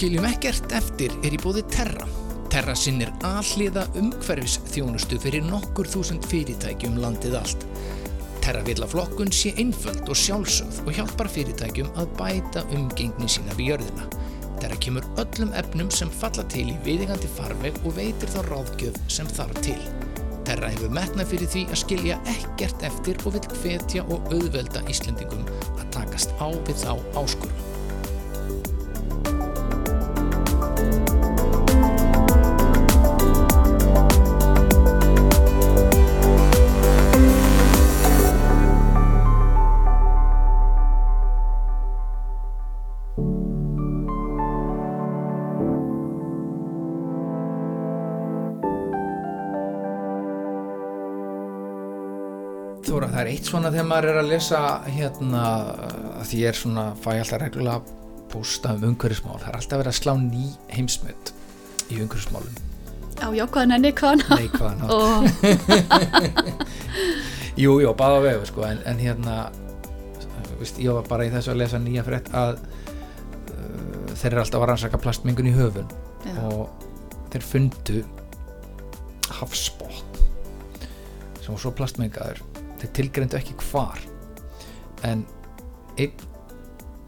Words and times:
Skiljum 0.00 0.24
ekkert 0.24 0.72
eftir 0.72 1.12
er 1.20 1.34
í 1.36 1.38
bóði 1.42 1.60
Terra. 1.68 2.06
Terra 2.48 2.72
sinnir 2.72 3.10
alliða 3.28 3.82
umhverfis 4.00 4.54
þjónustu 4.72 5.18
fyrir 5.20 5.44
nokkur 5.44 5.90
þúsund 5.92 6.24
fyrirtækjum 6.30 6.96
landið 7.02 7.36
allt. 7.42 7.66
Terra 8.40 8.62
vil 8.64 8.78
að 8.80 8.94
flokkun 8.94 9.28
sé 9.36 9.52
einföld 9.60 10.08
og 10.08 10.16
sjálfsögð 10.16 10.80
og 10.86 10.96
hjálpar 10.96 11.28
fyrirtækjum 11.34 11.92
að 12.00 12.16
bæta 12.16 12.64
umgengni 12.72 13.28
sína 13.28 13.52
við 13.60 13.74
jörðina. 13.74 14.08
Terra 14.70 14.82
kemur 14.82 15.06
öllum 15.18 15.52
efnum 15.58 15.88
sem 15.90 16.10
falla 16.14 16.44
til 16.46 16.68
í 16.70 16.76
viðingandi 16.84 17.26
farveg 17.34 17.78
og 17.82 17.96
veitir 17.96 18.30
þá 18.30 18.44
ráðgjöf 18.46 19.00
sem 19.10 19.26
þarf 19.26 19.58
til. 19.66 19.78
Terra 20.46 20.70
hefur 20.70 20.94
metnað 20.94 21.32
fyrir 21.32 21.50
því 21.50 21.64
að 21.66 21.80
skilja 21.80 22.18
ekkert 22.30 22.86
eftir 22.86 23.18
og 23.24 23.34
vil 23.34 23.42
hvetja 23.64 24.06
og 24.06 24.30
auðvelda 24.30 24.84
Íslendingum 24.94 25.42
að 25.74 25.90
takast 25.98 26.38
á 26.38 26.54
við 26.54 26.78
þá 26.84 26.94
áskorum. 27.18 27.69
Þóra, 52.90 53.06
það 53.12 53.20
er 53.20 53.28
eitt 53.30 53.46
svona 53.46 53.70
þegar 53.70 53.84
maður 53.86 54.08
er 54.10 54.16
að 54.18 54.30
lesa 54.32 54.60
hérna, 54.90 55.40
að 56.18 56.24
því 56.26 56.38
ég 56.40 56.48
er 56.50 56.56
svona 56.58 56.84
fæ 56.98 57.12
alltaf 57.12 57.38
reglulega 57.38 57.98
posta 58.32 58.72
um 58.74 58.82
umhverfismál, 58.88 59.36
það 59.38 59.52
er 59.52 59.58
alltaf 59.60 59.78
verið 59.78 59.92
að 59.92 59.98
slá 60.00 60.12
ný 60.18 60.48
heimsmynd 60.74 61.30
í 61.86 62.00
umhverfismálum. 62.02 62.58
Já, 63.20 63.28
já, 63.36 63.44
hvaðan 63.46 63.76
enni, 63.76 63.94
hvaðan? 63.94 64.26
Nei, 64.34 64.48
hvaðan 64.56 64.80
hátt 64.82 64.92
og 64.98 65.22
Jú, 67.62 67.78
jú, 67.84 67.94
báða 67.94 68.20
vegu 68.26 68.50
sko, 68.50 68.66
en, 68.66 68.82
en 68.90 69.06
hérna 69.06 69.38
veist, 70.58 70.82
ég 70.82 70.90
var 70.98 71.06
bara 71.06 71.30
í 71.30 71.32
þessu 71.32 71.54
að 71.54 71.62
lesa 71.62 71.78
nýja 71.82 72.02
frétt 72.10 72.34
að 72.34 72.58
uh, 72.58 74.14
þeir 74.16 74.32
eru 74.32 74.42
alltaf 74.42 74.64
að 74.64 74.70
rannsaka 74.72 75.04
plastmengun 75.06 75.50
í 75.52 75.54
höfun 75.54 75.90
Já. 76.26 76.34
og 76.50 76.64
þeir 77.30 77.50
fundu 77.54 78.02
hafsbótt 79.38 80.22
sem 81.38 81.52
var 81.54 81.62
svo 81.62 81.78
plastmengaður 81.78 82.42
þeir 82.80 82.92
tilgreindu 82.98 83.38
ekki 83.38 83.54
hvar. 83.70 84.00
En 85.06 85.24
einn 86.00 86.12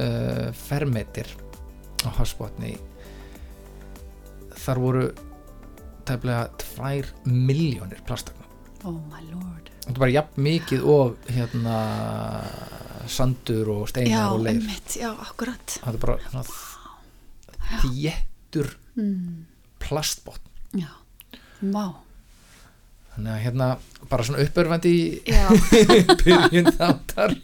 uh, 0.00 0.48
fermetir 0.56 1.28
á 2.06 2.08
hafsbótni 2.18 2.74
þar 4.62 4.80
voru 4.82 5.04
tæplega 6.08 6.48
tvær 6.62 7.08
miljónir 7.26 8.00
plastakna 8.06 8.40
Oh 8.82 8.96
my 9.12 9.20
lord. 9.30 9.68
Þetta 9.84 10.00
bara 10.02 10.10
jafn 10.10 10.42
mikið 10.42 10.80
og 10.90 11.28
hérna 11.30 11.76
sandur 13.10 13.68
og 13.70 13.84
Já, 13.84 13.90
steinar 13.92 14.32
og 14.34 14.40
leir. 14.42 14.56
einmitt, 14.58 14.96
já, 14.98 15.10
akkurat. 15.22 15.76
Þetta 15.78 15.92
er 15.94 16.02
bara 16.02 16.16
svona 16.26 17.82
þéttur 17.84 18.72
mm, 18.98 19.44
plastbótt 19.82 20.42
Já, 20.74 20.90
vá 21.62 22.01
þannig 23.16 23.32
að 23.34 23.42
hérna 23.46 23.68
bara 24.10 24.24
svona 24.26 24.42
uppörfandi 24.46 24.92
Já, 25.28 25.44
byrjun 26.24 26.70
þáttar. 26.78 27.34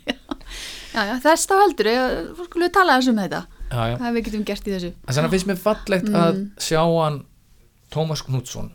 Já, 0.95 1.01
já 1.05 1.15
þess 1.23 1.49
þá 1.51 1.55
heldur 1.63 1.91
ég, 1.93 2.19
þú 2.39 2.47
skulle 2.49 2.71
tala 2.75 2.97
þessum 2.99 3.17
um 3.19 3.23
þetta. 3.25 3.43
Já, 3.69 3.83
já. 3.93 3.97
hvað 4.01 4.15
við 4.17 4.25
getum 4.29 4.47
gert 4.49 4.69
í 4.71 4.73
þessu. 4.75 4.91
Þannig 5.11 5.35
finnst 5.37 5.51
mér 5.53 5.61
fallegt 5.67 6.09
að 6.09 6.33
Mm. 6.39 6.47
sjá 6.69 6.81
hann 6.85 7.19
Tómas 7.93 8.23
Knútsson 8.25 8.71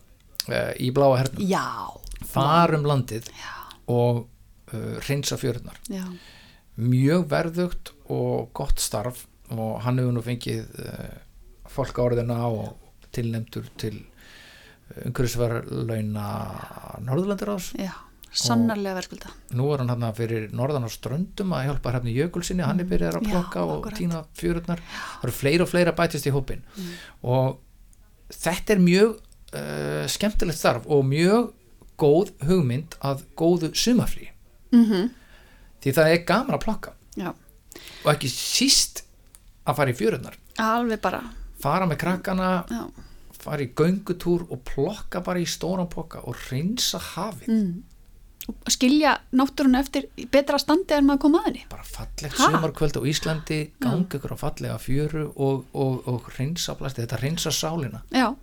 uh, 0.50 0.72
í 0.82 0.92
bláa 0.94 1.18
hernum. 1.22 1.42
Já, 1.50 1.66
fara 2.30 2.78
um 2.78 2.86
landið 2.88 3.28
já, 3.34 3.52
og 3.94 4.24
uh, 4.74 4.96
reynsa 5.08 5.38
fjörðnar 5.38 5.78
já, 5.92 6.06
mjög 6.78 7.28
verðugt 7.30 7.92
og 8.10 8.50
gott 8.58 8.80
starf 8.82 9.26
og 9.54 9.82
hann 9.86 10.00
hefur 10.02 10.16
nú 10.16 10.24
fengið 10.26 10.70
uh, 10.82 11.12
fólk 11.70 12.00
áriðina 12.02 12.40
og 12.50 12.72
tilnefndur 13.14 13.68
til 13.78 14.00
umhverfisverðlauna 15.08 16.26
Norðurlandir 17.06 17.54
ás 17.56 17.72
já 17.80 17.92
Sannarlega 18.34 18.96
verðskulda. 18.98 19.30
Nú 19.54 19.68
er 19.76 19.84
hann 19.84 19.92
hann 19.94 20.16
fyrir 20.18 20.48
norðan 20.58 20.88
á 20.88 20.90
ströndum 20.90 21.52
að 21.54 21.68
hjálpa 21.68 21.92
hrefni 21.94 22.16
Jökulsinni, 22.16 22.64
hann 22.66 22.80
er 22.82 22.88
að 22.88 23.22
Mm. 23.22 23.28
Já, 23.30 23.34
plokka 23.36 23.62
og 23.62 23.86
tína 23.94 24.24
fjörurnar. 24.34 24.80
Það 25.22 25.24
eru 25.28 25.32
fleira 25.38 25.64
og 25.64 25.70
fleira 25.70 25.92
bætist 25.94 26.26
í 26.26 26.32
hópin 26.34 26.64
Mm. 26.76 26.94
og 27.30 27.60
þetta 28.34 28.74
er 28.74 28.80
mjög 28.80 29.20
uh, 29.54 30.08
skemmtilegt 30.10 30.58
starf 30.58 30.88
og 30.88 31.06
mjög 31.06 31.54
góð 31.96 32.32
hugmynd 32.42 32.98
að 33.06 33.22
góðu 33.38 33.70
sumafrí 33.76 34.30
mm 34.72 35.10
því 35.84 35.92
það 35.94 36.08
er 36.12 36.26
gaman 36.26 36.56
að 36.58 36.64
plokka. 36.64 36.92
Já, 37.16 37.30
og 38.06 38.10
ekki 38.16 38.30
síst 38.34 39.04
að 39.68 39.76
fara 39.76 39.92
í 39.92 39.94
fjörurnar. 39.94 40.34
Alveg 40.58 41.02
bara. 41.02 41.22
Fara 41.60 41.86
með 41.86 41.98
krakkana, 41.98 42.66
Já, 42.66 42.88
fara 43.44 43.64
í 43.66 43.72
göngutúr 43.76 44.46
og 44.50 44.62
plokka 44.68 45.22
bara 45.26 45.42
í 45.44 45.48
stóran 45.50 45.90
poka 45.92 46.22
og 46.28 46.38
reynsa 46.50 47.00
hafið. 47.14 47.50
Mm. 47.54 47.84
og 48.44 48.72
skilja 48.76 49.14
náttúrun 49.32 49.78
eftir 49.80 50.10
betra 50.32 50.58
standi 50.60 50.92
en 50.98 51.06
maður 51.08 51.22
kom 51.24 51.36
að 51.40 51.46
henni. 51.48 51.62
Bara 51.72 51.86
fallegt 51.88 52.36
Ha? 52.40 52.50
sumarkvöld 52.52 52.98
á 53.00 53.02
Íslandi 53.08 53.60
ganga 53.80 54.18
ykkur 54.18 54.34
á 54.36 54.38
fallega 54.42 54.80
fjöru 54.84 55.30
og, 55.36 55.64
og, 55.72 56.02
og 56.12 56.28
reynsa 56.38 56.76
plasti, 56.76 57.06
þetta 57.06 57.22
reynsa 57.22 57.52
sálina. 57.56 58.02
Já, 58.12 58.34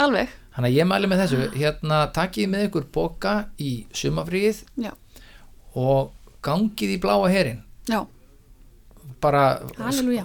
alveg. 0.00 0.32
Þannig 0.54 0.70
að 0.70 0.78
ég 0.78 0.88
mæli 0.88 1.10
með 1.12 1.20
þessu. 1.24 1.42
Hérna 1.58 1.98
takið 2.16 2.48
með 2.54 2.64
ykkur 2.70 2.86
boka 2.94 3.34
í 3.60 3.84
sumafríið 3.92 4.62
Já, 4.80 4.94
og 5.76 6.14
gangið 6.42 6.96
í 6.96 7.00
bláa 7.02 7.28
herin 7.28 7.60
já, 7.90 8.00
bara 9.20 9.60
halleluja 9.76 10.24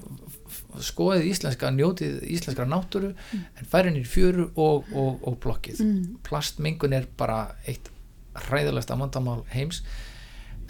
skoðið 0.83 1.27
íslenska, 1.31 1.69
njótið 1.71 2.23
íslenskra 2.35 2.65
náttúru 2.67 3.13
en 3.33 3.69
færin 3.71 3.95
í 3.99 4.03
fjöru 4.07 4.49
og, 4.55 4.89
og, 4.93 5.21
og 5.27 5.37
blokkið. 5.43 5.79
Mm. 5.83 6.17
plastmengun 6.27 6.93
er 6.93 7.07
bara 7.17 7.55
eitt 7.67 7.89
hræðilegsta 8.35 8.97
vandamál 8.99 9.43
heims 9.53 9.83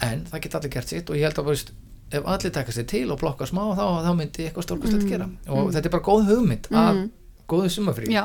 en 0.04 0.26
það 0.30 0.42
geta 0.44 0.58
allir 0.60 0.70
gert 0.76 0.88
sitt 0.92 1.10
og 1.10 1.16
ég 1.16 1.26
held 1.26 1.38
að 1.40 1.48
veist, 1.50 1.72
ef 2.14 2.26
allir 2.30 2.52
takast 2.54 2.78
þið 2.78 2.88
til 2.92 3.06
og 3.10 3.18
blokka 3.18 3.46
smá 3.48 3.62
þá, 3.74 3.84
þá 4.06 4.10
myndi 4.14 4.46
eitthvað 4.46 4.66
stórkostlegt 4.68 5.08
gera. 5.10 5.26
Og 5.48 5.72
þetta 5.74 5.88
er 5.88 5.94
bara 5.96 6.06
góð 6.10 6.28
hugmynd 6.30 6.68
að 6.70 6.92
Mm. 6.96 7.10
góðu 7.48 7.68
sumafrí 7.70 8.12
Já, 8.12 8.24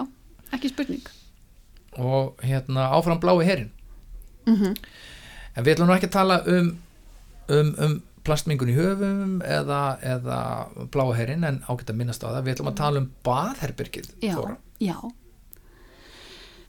ekki 0.54 0.70
spurning. 0.70 1.08
Og 1.98 2.38
hérna 2.44 2.90
áfram 2.94 3.20
blái 3.20 3.46
herin 3.46 3.72
mm 4.46 4.76
en 5.56 5.66
við 5.66 5.74
ætlum 5.76 5.90
nú 5.90 5.94
ekki 5.98 6.08
að 6.08 6.14
tala 6.16 6.38
um 6.48 6.70
um, 7.52 7.76
um 7.84 8.02
plastmengun 8.28 8.70
í 8.72 8.76
höfum 8.78 9.40
eða, 9.46 9.80
eða 10.06 10.38
bláa 10.94 11.16
herin 11.18 11.46
en 11.48 11.62
ágætt 11.68 11.90
að 11.94 12.00
minnast 12.02 12.24
á 12.26 12.30
það, 12.30 12.44
við 12.46 12.56
ætlum 12.56 12.72
að 12.72 12.78
tala 12.82 13.02
um 13.02 13.10
baðherbyrgið 13.26 14.12
Já, 14.22 14.36
Þóra. 14.38 14.56
já. 14.82 14.98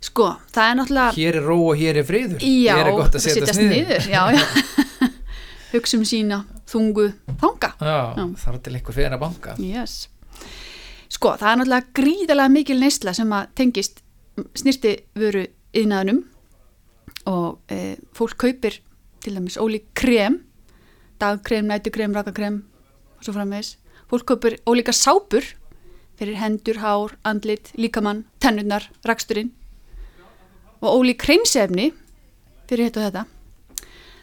Sko, 0.03 0.29
það 0.51 0.69
er 0.69 0.79
náttúrulega 0.81 1.17
hér 1.17 1.39
er 1.39 1.45
ró 1.47 1.57
og 1.63 1.77
hér 1.79 2.01
er 2.01 2.07
friður. 2.09 2.41
Já, 2.43 2.73
hér 2.75 2.89
er 2.91 2.97
gott 2.99 3.19
að 3.19 3.27
setjast 3.29 3.61
niður. 3.61 3.77
niður 3.77 4.09
Já, 4.11 4.23
já. 4.35 5.11
Hugsum 5.73 6.03
sína, 6.05 6.43
þungu, 6.69 7.07
þanga 7.41 7.71
þar 7.81 8.59
til 8.65 8.75
einhver 8.77 8.97
fyrir 8.97 9.15
að 9.15 9.23
banka. 9.23 9.55
Yes. 9.63 10.09
Sko, 11.13 11.37
það 11.39 11.49
er 11.53 11.61
náttúrulega 11.61 11.95
gríðalega 11.97 12.53
mikil 12.53 12.79
neysla 12.81 13.15
sem 13.17 13.33
að 13.37 13.53
tengist 13.61 14.03
snirti 14.59 14.97
vöru 15.21 15.45
yðnaðunum 15.77 16.23
og 17.31 17.73
e, 17.73 17.95
fólk 18.17 18.37
kaupir 18.43 18.81
til 19.23 19.37
dæmis 19.37 19.59
ólík 19.61 19.91
krem 19.97 20.41
dagkrem, 21.23 21.71
nætukrem, 21.71 22.15
rakakrem 22.17 22.61
og 23.17 23.25
svo 23.25 23.35
framvegis. 23.37 23.77
Fólk 24.11 24.27
kaupir 24.29 24.59
ólíka 24.69 24.93
sápur 24.93 25.47
fyrir 26.19 26.39
hendur, 26.39 26.79
hár, 26.83 27.17
andlit, 27.25 27.73
líkamann, 27.79 28.25
tennurnar, 28.43 28.91
raksturinn 29.07 29.53
og 30.83 30.99
ólík 30.99 31.25
hreinsefni 31.27 31.93
fyrir 32.69 32.91
þetta 32.91 33.01
og 33.01 33.07
þetta. 33.07 33.25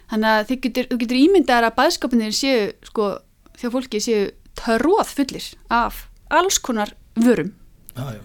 Þannig 0.10 0.30
að 0.34 0.46
þið 0.50 0.62
getur, 0.66 0.90
getur 1.02 1.20
ímyndaðar 1.20 1.70
að 1.70 1.78
baðskapinir 1.78 2.36
séu, 2.36 2.72
sko, 2.88 3.12
þjá 3.60 3.70
fólki 3.76 4.02
séu 4.04 4.30
tróð 4.60 5.14
fullir 5.14 5.52
af 5.70 6.08
alls 6.30 6.60
konar 6.60 6.96
vörum. 7.16 7.54
já, 7.96 8.14
já. 8.16 8.22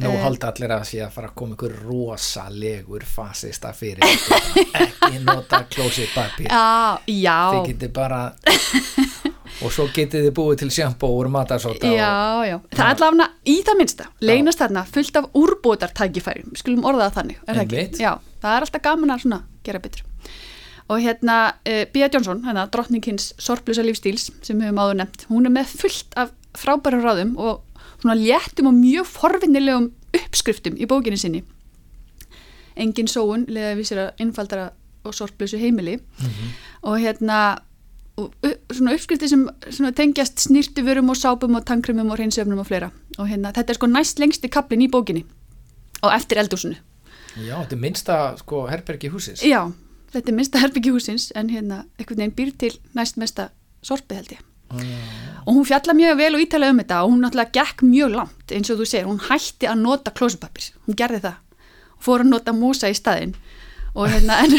Nú 0.00 0.10
Eh. 0.14 0.22
halda 0.24 0.48
allir 0.52 0.72
að 0.72 0.84
sé 0.88 1.00
að 1.04 1.10
fara 1.12 1.28
að 1.28 1.34
koma 1.36 1.56
ykkur 1.56 1.74
rosalegur 1.84 3.02
fasista 3.04 3.72
fyrir 3.76 4.04
ekki 4.84 5.20
nota 5.24 5.64
klósið 5.68 6.14
papir 6.14 6.48
þið 6.50 7.66
getið 7.66 7.92
bara 7.96 8.20
og 9.60 9.72
svo 9.74 9.86
getið 9.92 10.28
þið 10.28 10.34
búið 10.38 10.60
til 10.62 10.70
sjampó 10.72 11.10
úr 11.18 11.28
matarsóta 11.32 11.90
já, 11.90 12.12
já. 12.48 12.56
Það 12.72 12.84
er 12.86 12.94
allavega 12.94 13.26
í 13.44 13.56
það 13.66 13.80
minnsta, 13.80 14.06
leynast 14.24 14.62
þarna 14.62 14.84
fullt 14.88 15.20
af 15.20 15.28
úrbótartækifæri, 15.42 16.46
skulum 16.60 16.86
orða 16.88 17.10
það 17.10 17.18
þannig, 17.18 17.42
er? 17.46 17.90
Já, 18.00 18.12
það 18.40 18.56
er 18.56 18.66
alltaf 18.68 18.84
gaman 18.86 19.14
að 19.14 19.24
svona 19.26 19.42
gera 19.66 19.82
betur 19.84 20.06
og 20.90 20.98
hérna 21.04 21.36
uh, 21.54 21.84
Bia 21.92 22.08
Johnson, 22.10 22.40
hérna 22.46 22.64
drottningins 22.72 23.32
sorplusa 23.38 23.84
lífstíls 23.86 24.30
sem 24.42 24.58
við 24.58 24.70
höfum 24.70 24.80
áður 24.82 25.02
nefnt 25.04 25.26
hún 25.30 25.46
er 25.46 25.54
með 25.54 25.74
fullt 25.82 26.16
af 26.18 26.32
frábærum 26.58 27.04
ráðum 27.04 27.36
og 27.38 27.60
svona 28.00 28.16
léttum 28.18 28.68
og 28.70 28.74
mjög 28.76 29.06
forvinnilegum 29.06 29.90
uppskriftum 30.16 30.76
í 30.80 30.86
bókinni 30.90 31.18
sinni. 31.20 31.42
Engin 32.80 33.08
sóun 33.10 33.46
leða 33.50 33.74
við 33.78 33.88
sér 33.90 34.02
að 34.06 34.22
innfaldara 34.24 34.70
og 35.04 35.14
sorplusu 35.16 35.58
heimili. 35.60 35.98
Og 36.82 36.98
hérna 37.00 37.58
og 38.20 38.34
svona 38.74 38.92
uppskrifti 38.96 39.28
sem 39.30 39.46
svona 39.70 39.92
tengjast 39.96 40.42
snirtufurum 40.44 41.08
og 41.12 41.16
sápum 41.16 41.56
og 41.56 41.64
tankrumum 41.64 42.10
og 42.12 42.18
hreinsöfnum 42.18 42.58
og 42.60 42.66
fleira. 42.68 42.90
Og 43.18 43.28
hérna 43.28 43.52
þetta 43.56 43.70
er 43.72 43.78
sko 43.78 43.86
næst 43.88 44.18
lengsti 44.20 44.48
kaplin 44.52 44.82
í 44.84 44.90
bókinni 44.92 45.24
og 46.02 46.12
eftir 46.16 46.40
eldúsinu 46.40 46.76
Já, 47.38 47.60
þetta 47.62 47.76
er 47.76 47.80
minnsta 47.80 48.14
sko 48.40 48.64
herbergi 48.66 49.08
húsins. 49.12 49.42
já, 49.44 49.60
þetta 50.12 50.32
er 50.32 50.34
minnsta 50.34 50.58
herbyggi 50.64 50.90
húsins 50.90 51.28
en 51.36 51.50
hérna 51.52 51.84
einhvern 51.98 52.24
veginn 52.24 52.36
býr 52.36 52.52
til 52.58 52.78
næst 52.96 53.16
mesta 53.20 53.50
sorpið 53.86 54.16
held 54.16 54.32
ég 54.34 54.40
og 55.46 55.52
hún 55.54 55.66
fjalla 55.68 55.96
mjög 55.96 56.18
vel 56.20 56.36
og 56.36 56.44
ítalega 56.44 56.74
um 56.74 56.82
þetta 56.82 57.00
og 57.04 57.12
hún 57.12 57.24
náttúrulega 57.24 57.54
gekk 57.56 57.84
mjög 57.86 58.14
langt 58.16 58.54
eins 58.54 58.70
og 58.72 58.80
þú 58.80 58.88
segir, 58.88 59.08
hún 59.08 59.22
hætti 59.28 59.68
að 59.70 59.82
nota 59.84 60.12
klósupapir, 60.14 60.70
hún 60.86 60.98
gerði 60.98 61.22
það. 61.24 61.66
Og 61.96 62.06
fór 62.06 62.24
að 62.24 62.32
nota 62.32 62.54
mosa 62.56 62.90
í 62.90 62.96
staðinn. 62.96 63.34
Og 63.94 64.06
hérna 64.10 64.38
en, 64.44 64.54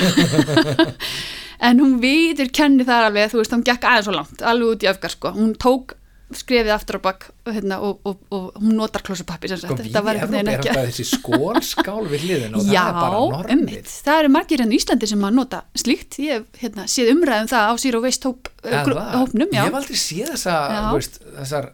en 1.70 1.82
hún 1.84 1.98
viður 2.04 2.52
kenni 2.54 2.88
þar 2.88 3.10
alveg 3.10 3.32
þú 3.32 3.42
veist, 3.42 3.56
hún 3.56 3.66
gekk 3.68 3.88
aðeins 3.88 4.10
svo 4.10 4.16
langt, 4.18 4.44
alveg 4.44 4.76
út 4.76 4.86
í 4.86 4.92
öfgar 4.92 5.16
sko, 5.16 5.34
hún 5.38 5.54
tók 5.56 5.96
skrefið 6.40 6.72
aftur 6.76 6.98
á 6.98 7.02
bakk 7.06 7.28
og, 7.46 7.52
hérna, 7.56 7.78
og, 7.84 8.00
og, 8.08 8.20
og 8.36 8.58
hún 8.62 8.76
notar 8.80 9.04
klósupapir 9.06 9.52
Sko, 9.58 9.76
við 9.80 9.96
alltaf 10.00 10.34
ekki 10.56 10.76
þessi 10.78 11.06
skólskál 11.10 12.06
við 12.12 12.26
hliðin 12.28 12.56
og 12.60 12.66
Já, 12.68 12.82
það 12.82 12.90
er 12.92 12.98
bara 13.02 13.22
normið. 13.22 13.54
ummitt, 13.58 13.92
það 14.08 14.20
eru 14.24 14.32
margir 14.36 14.64
hérna 14.64 14.76
í 14.76 14.80
Íslandi 14.82 15.10
sem 15.12 15.26
að 15.30 15.38
nota 15.40 15.62
slíkt, 15.84 16.20
ég 16.24 16.34
hef 16.40 16.62
hérna, 16.64 16.88
séð 16.92 17.12
umræðum 17.16 17.52
það 17.52 17.72
á 17.72 17.74
Zero 17.86 18.02
Waste 18.06 18.30
hóp, 18.32 18.52
Eða 18.64 18.80
uh, 18.82 18.86
grú- 18.88 18.98
það? 19.00 19.16
hópnum, 19.22 19.50
já. 19.52 19.62
Ég 19.62 19.70
hef 19.72 19.80
aldrei 19.82 20.02
séð 20.06 20.34
þessa, 20.36 20.58
veist, 20.96 21.18
þessar 21.40 21.70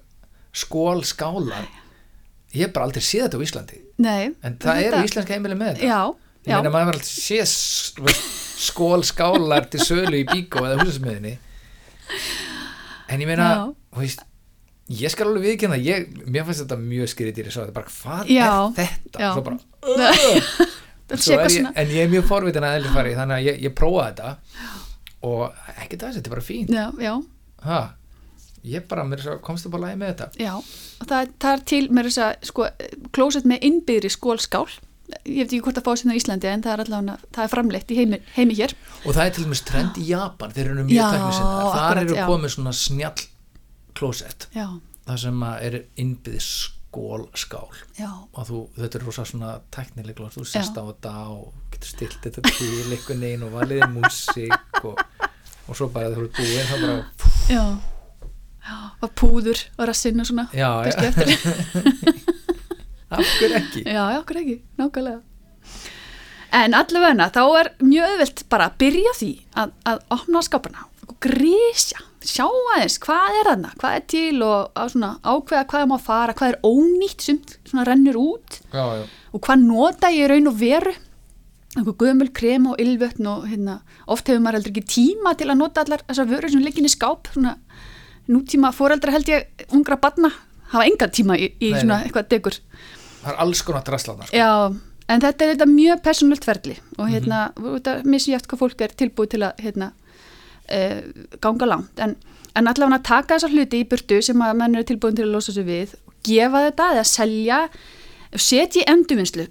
skólskálar. 0.57 1.68
Ég 2.56 2.63
hef 2.65 2.74
bara 2.75 2.88
aldrei 2.88 3.04
séð 3.06 3.25
þetta 3.27 3.38
á 3.38 3.45
Íslandi. 3.48 3.81
Nei, 4.01 4.24
En 4.45 4.56
það 4.62 4.83
eru 4.88 5.04
íslenska 5.07 5.36
heimili 5.36 5.57
með 5.59 5.75
þetta. 5.81 5.92
Já, 5.92 6.01
Ég 6.48 6.54
meina 6.62 6.69
maður 6.71 6.86
var 6.94 6.95
alltaf 6.95 7.12
séð 7.12 7.51
veist, 8.06 8.27
skólskálar 8.68 9.65
til 9.74 9.81
sölu 9.83 10.21
í 10.21 10.24
bíkó 10.30 10.62
eða 10.63 10.77
húsasmiðinni. 10.80 11.33
En 13.12 13.19
ég 13.24 13.27
meina, 13.30 13.48
þú 13.92 14.00
veist, 14.04 14.24
ég 14.88 15.12
skal 15.12 15.28
alveg 15.28 15.44
viðkynna, 15.51 15.78
ég, 15.84 16.10
mér 16.25 16.45
fannst 16.48 16.63
þetta 16.63 16.78
mjög 16.80 17.74
bara 17.75 17.92
hvað 17.92 18.31
Já, 18.31 18.48
er 18.48 18.75
þetta? 18.78 19.19
já. 19.19 19.30
Svo 19.34 19.44
bara, 19.44 19.57
Svo 21.16 21.38
er 21.39 21.54
ég, 21.54 21.68
en 21.72 21.92
ég 21.94 22.04
er 22.04 22.10
mjög 22.12 22.25
forvitin 22.28 22.66
að 22.68 22.81
eðlifari 22.81 23.13
þannig 23.16 23.38
að 23.38 23.45
ég, 23.48 23.62
ég 23.63 23.75
prófaði 23.75 24.10
þetta. 24.10 24.31
Og 25.28 25.45
ekki 25.78 26.00
það, 26.01 26.18
þetta 26.18 26.28
er 26.30 26.34
bara 26.34 26.44
fínt. 26.44 26.74
Já, 26.75 26.88
já, 27.00 27.13
ha, 27.68 27.78
ég 28.68 28.84
bara 28.92 29.06
mér 29.07 29.24
svo, 29.24 29.38
komst 29.44 29.69
upp 29.69 29.78
á 29.80 29.84
lagi 29.86 30.00
með 30.01 30.12
þetta. 30.12 30.57
Það, 31.07 31.31
það 31.40 31.54
er 31.54 31.63
til 31.72 31.81
með 31.95 32.10
þess 32.10 32.22
að 32.25 32.50
sko, 32.50 32.68
klósett 33.16 33.48
með 33.48 33.63
innbyðri 33.69 34.12
skólskál. 34.12 34.68
Ég 35.24 35.45
veit 35.45 35.54
ekki 35.54 35.63
hvort 35.63 35.80
að 35.80 35.88
fá 35.88 35.94
sinna 35.95 36.18
í 36.18 36.19
Íslandi 36.19 36.50
en 36.51 36.63
það 36.66 36.74
er 36.74 36.81
allavega, 36.83 37.31
það 37.31 37.45
er 37.45 37.51
framleitt 37.54 37.92
í 37.95 38.00
heimi, 38.01 38.19
heimi 38.36 38.57
hér. 38.60 38.74
Og 39.06 39.16
það 39.16 39.24
er 39.24 39.36
til 39.38 39.45
dæmis 39.48 39.63
trend 39.63 40.00
í 40.04 40.10
Japan 40.10 40.51
þeir 40.51 40.74
eru 40.74 40.83
mjög 40.83 40.98
Já, 40.98 41.06
tæknisinnar, 41.13 41.69
þar 41.78 42.01
eru 42.01 42.18
komið 42.28 42.54
svona 42.57 42.74
snjall 42.75 43.28
klósett, 43.98 44.48
það 44.54 45.18
sem 45.24 45.44
er 45.50 45.78
innbyði 46.04 46.42
skólskál 46.46 47.68
og 48.34 48.48
þú, 48.48 48.62
þetta 48.78 49.00
er 49.00 49.06
rosa 49.08 49.26
svona 49.28 49.52
tæknileg 49.76 50.18
klós, 50.18 50.38
þú 50.38 50.46
sest 50.48 50.78
á 50.80 50.84
þetta 50.88 51.14
og 51.34 51.52
getur 51.74 51.92
stilt 51.94 52.18
þetta 52.24 52.46
til 52.48 52.72
einhvern 52.94 53.26
veginn 53.26 53.46
og 53.48 53.54
valiðið 53.58 53.94
músík 53.98 54.82
og, 54.84 55.04
og 55.68 55.78
svo 55.78 55.90
bara 55.94 56.14
þú 56.16 56.26
eru 56.26 56.32
búin 56.38 56.72
þá 56.72 56.76
bara, 56.82 56.98
já. 57.52 57.64
Já, 58.68 58.78
og 59.00 59.12
púður 59.16 59.62
og 59.78 59.86
rassinn 59.88 60.20
og 60.20 60.28
svona 60.28 60.50
já, 60.52 60.68
já, 60.92 61.12
hverju 63.08 63.56
ekki? 63.56 63.84
Já, 63.88 64.04
okkur 64.20 64.42
ekki, 64.42 64.58
nákvæmlega. 64.80 65.22
En 66.58 66.76
allavegna, 66.78 67.30
þá 67.32 67.42
er 67.60 67.70
mjög 67.84 68.12
auðvelt 68.12 68.44
bara 68.52 68.70
að 68.70 68.78
byrja 68.84 69.12
á 69.12 69.16
því 69.20 69.32
að, 69.62 69.74
að 69.92 70.04
opna 70.16 70.44
skápana 70.46 70.86
og 71.08 71.16
grísja, 71.24 72.04
sjá 72.28 72.46
aðeins 72.48 72.98
hvað 73.04 73.40
er 73.40 73.50
þarna, 73.52 73.74
hvað 73.80 73.98
er 73.98 74.06
til 74.14 74.44
og 74.46 74.78
ákveða 74.78 75.66
hvað 75.72 75.82
er 75.82 75.90
maður 75.92 76.02
að 76.02 76.08
fara, 76.08 76.38
hvað 76.38 76.54
er 76.54 76.60
ónýtt 76.68 77.28
sem 77.28 77.84
rennur 77.88 78.20
út 78.20 78.60
já, 78.74 78.84
já, 79.00 79.04
og 79.32 79.44
hvað 79.48 79.68
nota 79.68 80.12
ég 80.14 80.32
raun 80.32 80.52
og 80.52 80.58
veru 80.60 80.96
einhver 81.78 81.98
gömul 82.02 82.32
krem 82.34 82.68
og 82.72 82.82
ylvötn 82.82 83.28
og 83.30 83.46
hérna, 83.48 83.80
oft 84.10 84.28
hefur 84.28 84.42
maður 84.44 84.60
heldur 84.60 84.74
ekki 84.74 84.94
tíma 84.98 85.36
til 85.38 85.50
að 85.52 85.60
nota 85.62 85.84
allar 85.84 86.04
þessar 86.08 86.30
vörur 86.32 86.54
sem 86.54 86.64
liggin 86.64 86.88
í 86.88 86.92
skáp 86.92 87.30
svona 87.34 87.58
nútíma 88.28 88.74
foreldra 88.76 89.14
held 89.14 89.30
ég 89.32 89.68
ungra 89.76 90.00
barna 90.02 90.32
hafa 90.74 90.88
enga 90.88 91.10
tíma 91.14 91.38
í, 91.38 91.52
í 91.62 91.72
Nei, 91.72 91.80
svona 91.80 92.00
nei. 92.00 92.08
eitthvað 92.08 92.30
degur 92.34 92.58
það 93.22 93.32
er 93.34 93.42
alls 93.44 93.64
konar 93.68 93.86
drasslaðnar 93.88 94.30
sko. 94.30 94.40
Já, 94.40 94.50
en 95.14 95.24
þetta 95.24 95.46
er 95.46 95.54
þetta 95.54 95.70
mjög 95.72 96.04
persónult 96.08 96.48
ferli 96.48 96.76
og 96.98 97.12
hérna, 97.12 97.52
mm 97.56 97.78
-hmm. 97.78 98.06
missi 98.06 98.32
ég 98.32 98.40
eftir 98.40 98.54
hvað 98.54 98.64
fólk 98.66 98.82
er 98.82 98.98
tilbúið 99.04 99.30
til 99.36 99.44
að 99.44 99.64
hérna, 99.64 99.92
ganga 101.44 101.69
langt. 101.69 102.02
En, 102.04 102.16
en 102.58 102.68
allavega 102.68 103.00
að 103.00 103.08
taka 103.08 103.38
þessar 103.38 103.56
hluti 103.56 103.84
í 103.84 103.88
burtu 103.90 104.19
sem 104.25 104.42
að 104.44 104.58
menn 104.60 104.75
eru 104.75 104.88
tilbúin 104.90 105.16
til 105.18 105.28
að 105.28 105.38
losa 105.38 105.56
sig 105.56 105.68
við 105.68 105.96
og 106.08 106.18
gefa 106.28 106.66
þetta 106.68 106.92
eða 106.96 107.08
selja 107.08 107.62
setja 108.36 108.81
í 108.81 108.88
endurvinnslu 108.92 109.46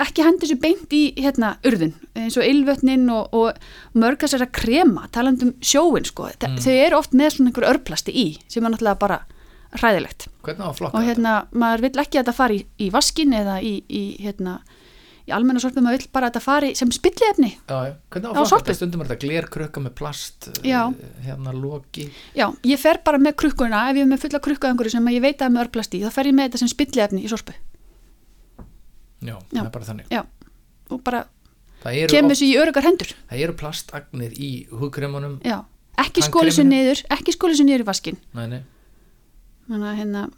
ekki 0.00 0.24
hendi 0.24 0.44
þessu 0.44 0.58
beint 0.62 0.94
í 0.94 1.00
hérna, 1.18 1.56
urðin 1.66 1.96
eins 2.18 2.36
og 2.38 2.46
ylvötnin 2.46 3.08
og, 3.12 3.34
og 3.34 3.98
mörg 3.98 4.22
þessar 4.22 4.46
að 4.46 4.54
krema, 4.60 5.08
talandum 5.14 5.56
sjóin 5.58 6.06
sko, 6.06 6.28
mm. 6.30 6.60
þau 6.62 6.72
eru 6.74 7.00
oft 7.00 7.16
með 7.16 7.34
svona 7.34 7.50
einhver 7.50 7.68
örplasti 7.72 8.14
í 8.14 8.26
sem 8.46 8.64
er 8.64 8.74
náttúrulega 8.74 9.02
bara 9.02 9.20
hræðilegt. 9.80 10.26
Og 10.90 11.04
hérna, 11.06 11.34
maður 11.54 11.84
vill 11.86 12.02
ekki 12.02 12.18
að 12.18 12.24
þetta 12.24 12.36
fari 12.36 12.60
í, 12.60 12.64
í 12.86 12.90
vaskin 12.94 13.34
eða 13.38 13.60
í, 13.62 13.76
í 13.86 14.04
hérna 14.22 14.58
í 15.30 15.34
almenna 15.36 15.62
sorpum, 15.62 15.84
maður 15.86 16.02
vill 16.02 16.10
bara 16.12 16.28
að 16.28 16.34
þetta 16.34 16.42
fari 16.44 16.70
sem 16.74 16.90
Já, 16.90 17.78
já. 17.86 17.94
Hvernig 18.10 18.28
á 18.28 18.32
Á 18.36 18.42
sorpu. 18.50 18.74
Stundum 18.74 19.00
er 19.04 19.06
þetta 19.10 19.20
glerkrukka 19.24 19.80
með 19.86 19.94
plast, 20.00 20.50
Já. 20.66 20.82
eh, 20.90 21.24
hérna 21.30 21.52
loki. 21.54 22.10
já, 22.36 22.46
ég 22.66 22.78
fer 22.82 23.00
bara 23.04 23.18
með 23.18 23.36
krukkuna 23.40 23.86
ef 23.90 23.96
ég 23.96 24.02
er 24.04 24.10
með 24.12 24.20
fulla 24.26 24.40
krukku 24.40 24.66
af 24.66 24.74
einhverju 24.74 24.90
sem 24.98 25.06
ég 25.14 25.22
veit 25.22 25.38
að 25.40 25.46
er 25.46 25.54
með 25.56 25.64
örplast 25.68 25.94
í 25.94 26.02
þá 26.04 26.10
fer 26.12 26.26
ég 26.26 26.34
með 26.34 26.48
þetta 26.50 26.58
sem 26.58 26.68
spilliefni 26.74 27.24
í 27.24 27.28
sorpu 27.30 27.52
Já, 29.20 29.36
Já. 29.52 29.60
það 29.60 29.66
er 29.66 29.70
bara 29.74 29.84
þannig. 29.84 30.06
já, 30.10 30.22
og 30.90 31.02
bara 31.04 31.24
kemur 32.08 32.32
þessu 32.34 32.46
í 32.48 32.54
örugar 32.60 32.84
hendur 32.86 33.10
það 33.30 33.42
eru 33.44 33.52
plastagnir 33.60 34.32
í 34.36 34.50
húðkremunum. 34.72 35.40
já, 35.44 35.58
ekki 36.00 36.22
skóli 36.24 36.52
sér 36.56 36.64
niður 36.68 37.02
ekki 37.12 37.34
skóli 37.36 37.56
sér 37.58 37.68
niður 37.68 37.84
í 37.84 37.88
vaskin 37.90 38.16
þannig 38.34 39.90
að 39.92 39.98
hérna, 40.00 40.28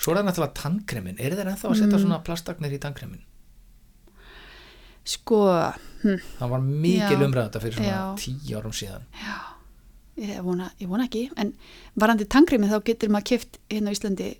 Svo 0.00 0.12
er 0.14 0.20
það 0.20 0.26
náttúrulega 0.30 0.54
tannkremin. 0.56 1.16
Er 1.20 1.34
þeir 1.36 1.48
ennþá 1.50 1.66
að 1.68 1.74
setja 1.76 1.96
Mm. 1.98 2.02
svona 2.04 2.18
plastagnir 2.24 2.72
í 2.72 2.78
tannkremin? 2.80 3.20
Sko 5.10 5.40
hm, 6.02 6.18
Það 6.38 6.52
var 6.54 6.66
mikil 6.66 7.16
Já. 7.16 7.26
umræða 7.26 7.46
þetta 7.48 7.62
fyrir 7.64 7.78
svona 7.78 7.94
Já. 7.94 8.02
tíu 8.24 8.60
árum 8.60 8.76
síðan. 8.76 9.06
ég 10.20 10.42
vona, 10.44 10.70
ég 10.80 10.90
vona 10.90 11.06
ekki 11.08 11.24
en 11.40 11.54
varandi 11.96 12.26
tannkremi 12.28 12.68
þá 12.68 12.78
getur 12.84 13.12
maður 13.12 13.30
kift 13.32 13.60
hérna 13.70 13.92
á 13.92 13.96
Íslandi 13.96 14.30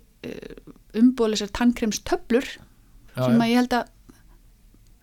umbóðlisar 0.97 1.49
tannkremstöflur 1.55 2.45
Já, 2.45 3.25
sem 3.25 3.33
já. 3.35 3.41
að 3.41 3.49
ég 3.49 3.59
held 3.61 3.73
að 3.79 3.89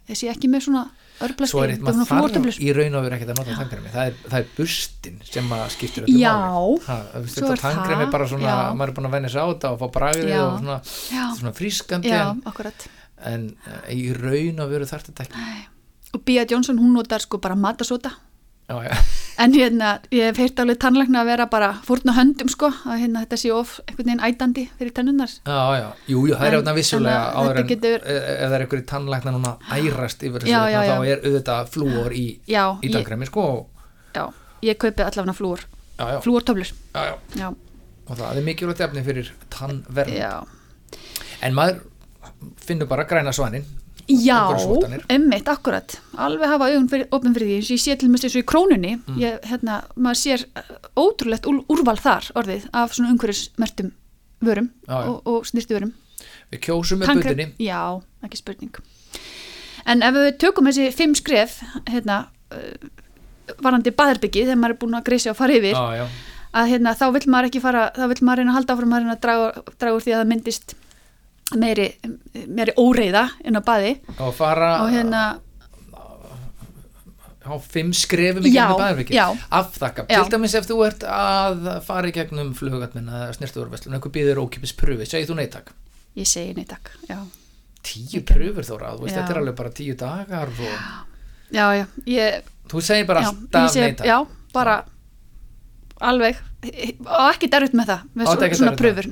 þessi 0.09 0.31
ekki 0.33 0.49
með 0.49 0.65
svona 0.69 0.85
örplasti, 1.19 1.51
Svo 1.51 1.63
er 1.65 1.73
þetta 1.75 1.95
maður 1.99 2.37
þarf 2.39 2.61
í 2.63 2.69
raun 2.77 2.97
og 2.99 3.05
veru 3.05 3.17
ekkert 3.17 3.33
að 3.33 3.41
nota 3.41 3.57
tannkremi. 3.59 3.91
Það 3.93 4.11
er, 4.11 4.19
það 4.25 4.39
er 4.39 4.53
bustin 4.57 5.17
sem 5.27 5.51
að 5.57 5.65
skiptir 5.75 6.07
öllu 6.07 6.21
Já, 6.23 6.31
máli. 6.39 6.79
Ha, 6.87 6.99
svo 7.11 7.25
þetta 7.25 7.41
er 7.41 7.49
það, 7.49 7.65
tannkremi 7.65 8.07
er 8.07 8.13
bara 8.15 8.29
svona, 8.31 8.53
já. 8.53 8.61
maður 8.79 8.93
er 8.93 8.97
búin 8.99 9.09
að 9.11 9.17
venja 9.17 9.33
sig 9.35 9.43
á 9.43 9.47
þetta 9.51 9.73
og 9.75 9.81
fá 9.83 9.91
bragðið 9.99 10.31
Já. 10.31 10.39
og 10.45 10.55
svona, 10.63 10.79
Já. 11.11 11.25
svona 11.41 11.53
frískandi 11.59 12.13
Já, 12.13 12.21
en, 12.31 12.43
akkurat 12.53 12.87
en 13.25 13.51
eh, 13.67 13.95
í 13.97 14.13
raun 14.15 14.61
og 14.63 14.71
veru 14.71 14.87
þarf 14.87 15.09
þetta 15.11 15.27
ekki. 15.29 15.67
og 16.15 16.25
Bia 16.25 16.45
Johnson 16.49 16.79
hún 16.79 16.95
notar 16.97 17.21
sko 17.21 17.39
bara 17.39 17.55
matasóta. 17.57 18.11
Já, 18.69 18.83
já. 18.85 18.97
en 19.39 19.53
hérna, 19.55 20.01
ég 20.13 20.27
hef 20.29 20.37
heyrt 20.43 20.59
alveg 20.61 20.77
tannlækna 20.83 21.23
að 21.23 21.29
vera 21.31 21.47
bara 21.49 21.71
fórna 21.87 22.13
höndum 22.13 22.51
sko 22.53 22.69
að 22.69 22.99
hérna 23.01 23.23
þetta 23.25 23.37
sé 23.41 23.53
of 23.55 23.79
einhvern 23.87 24.11
veginn 24.11 24.21
ætandi 24.27 24.65
fyrir 24.77 24.93
tennunnar 24.93 25.31
Já, 25.47 25.61
já, 25.79 25.87
jú, 26.11 26.27
jú, 26.29 26.35
það 26.37 26.45
er 26.51 26.57
auðvitað 26.59 26.77
vissulega 26.77 27.23
að 27.23 27.39
áður 27.39 27.61
en 27.63 27.71
getur- 27.71 28.05
e- 28.05 28.19
ef 28.19 28.43
það 28.45 28.57
er 28.59 28.65
einhverju 28.67 28.87
tannlækna 28.91 29.33
núna 29.39 29.55
ærast 29.73 30.27
yfir 30.29 30.45
þessu 30.45 30.53
Já, 30.53 30.83
þá 30.85 31.07
er 31.15 31.25
auðvitað 31.25 31.73
flúor 31.79 32.13
í, 32.13 32.27
í 32.45 32.93
tannkremi 32.93 33.31
sko. 33.31 33.47
Og, 33.55 33.89
já, 34.19 34.27
ég 34.69 34.81
kaupi 34.85 35.07
allavega 35.07 35.37
flúor. 35.41 35.65
Flúortöflur. 36.27 36.75
Og 38.09 38.17
það 38.21 38.37
er 38.37 38.45
mikilvægt 38.53 38.85
efni 38.85 39.05
fyrir 39.07 39.33
tannverð 39.49 40.13
já, 40.13 40.33
en 41.41 41.57
maður 41.57 41.81
finnur 42.65 42.89
bara 42.91 43.05
græna 43.09 43.33
svanin 43.33 43.65
já 44.09 44.39
emmitt, 45.13 45.49
akkurat. 45.53 45.99
Alveg 46.17 46.49
hafa 46.49 46.69
augun 46.71 46.87
fyrir, 46.89 47.09
opin 47.13 47.35
fyrir 47.37 47.49
því 47.51 47.57
eins 47.59 47.69
og 47.69 47.77
ég 47.77 47.83
sé 47.83 47.97
til 48.01 48.09
mest 48.09 48.25
eins 48.25 48.37
og 48.39 48.43
í 48.43 48.47
krónunni 48.49 48.93
Mm. 49.07 49.19
ég, 49.21 49.41
hérna, 49.51 49.83
maður 49.97 50.21
sér 50.23 50.45
uh, 50.57 50.79
ótrúlegt 50.97 51.45
úr, 51.51 51.59
úrval 51.69 51.99
þar 52.01 52.31
orðið 52.35 52.69
af 52.73 52.95
svona 52.97 53.11
umhverfismertum 53.13 53.91
vörum 54.41 54.71
Já, 54.89 54.95
já. 55.03 55.09
og, 55.11 55.21
og 55.27 55.47
snirtu 55.47 55.75
vörum 55.77 55.93
við 56.53 56.61
kjósum 56.65 57.03
með 57.03 57.21
butinni 57.21 57.49
Já, 57.61 58.01
ekki 58.25 58.41
spurning. 58.41 58.81
En 59.85 60.03
ef 60.03 60.15
við 60.17 60.31
tökum 60.41 60.67
þessi 60.71 60.89
fimm 60.97 61.15
skref, 61.19 61.61
hérna, 61.89 62.29
uh, 62.53 62.89
varandi 63.61 63.93
baðherbyggi, 63.93 64.47
þegar 64.49 64.57
maður 64.63 64.75
er 64.77 64.81
búin 64.83 64.97
að 64.99 65.05
greisa 65.11 65.31
og 65.33 65.37
fara 65.37 65.53
yfir, 65.61 65.77
Já, 65.77 66.01
já, 66.01 66.07
að 66.59 66.73
hérna, 66.73 66.97
þá 66.97 67.07
vill 67.13 67.29
maður 67.29 67.51
ekki 67.53 67.61
fara, 67.61 67.87
þá 67.97 68.05
vill 68.09 68.25
maður 68.25 68.41
reyna 68.43 68.53
að 68.53 68.59
halda 68.63 68.75
áfram 68.79 68.93
að 68.97 69.03
reyna 69.05 69.17
að 69.19 69.23
draga, 69.27 69.65
draga 69.79 69.97
úr 69.99 70.05
því 70.07 70.13
að 70.17 70.21
það 70.23 70.31
myndist 70.33 70.75
meiri, 71.57 71.89
meiri 72.47 72.75
óreiða 72.77 73.29
inn 73.45 73.57
á 73.57 73.63
baði 73.65 73.95
og 74.19 74.35
fara 74.37 74.83
og 74.85 74.91
hérna, 74.93 75.23
á 77.49 77.55
fimm 77.65 77.93
skrefum 77.97 78.45
í 78.45 78.53
Já, 78.53 78.67
já. 79.09 79.27
afþakka, 79.51 80.05
Já. 80.11 80.21
til 80.25 80.33
dæmis 80.35 80.55
ef 80.59 80.67
þú 80.69 80.79
ert 80.87 81.05
að 81.09 81.69
fara 81.87 82.11
í 82.11 82.13
gegnum 82.13 82.51
flugatminn 82.59 83.09
eða 83.09 83.33
snirtuververslun, 83.39 83.95
einhver 83.97 84.13
býður 84.13 84.43
ókipis 84.45 84.75
pröfi 84.77 85.07
segir 85.09 85.31
þú 85.31 85.39
neytak, 85.41 85.73
ég 86.19 86.29
segi 86.29 86.53
nei 86.59 86.67
takk, 86.69 86.91
já. 87.09 87.23
tíu 87.89 88.21
pröfur 88.29 88.67
þóra 88.69 88.93
þú 88.99 89.07
veist, 89.07 89.15
Já. 89.17 89.23
þetta 89.23 89.33
er 89.37 89.41
alveg 89.43 89.57
bara 89.63 89.71
tíu 89.81 89.97
dagar 89.97 90.53
og 90.53 90.79
Já, 91.49 91.65
já, 91.73 91.87
ég, 92.05 92.43
þú 92.69 92.83
segir 92.85 93.07
bara 93.09 93.23
já, 93.25 93.31
alltaf 93.33 93.77
neytak 93.81 94.07
já, 94.11 94.19
bara 94.53 94.75
alveg, 96.05 96.39
og 97.07 97.29
ekki 97.33 97.49
derut 97.51 97.75
með 97.79 97.91
það, 97.93 98.01
með 98.19 98.29
svo, 98.29 98.49
svona 98.59 98.73
pröfur, 98.79 99.07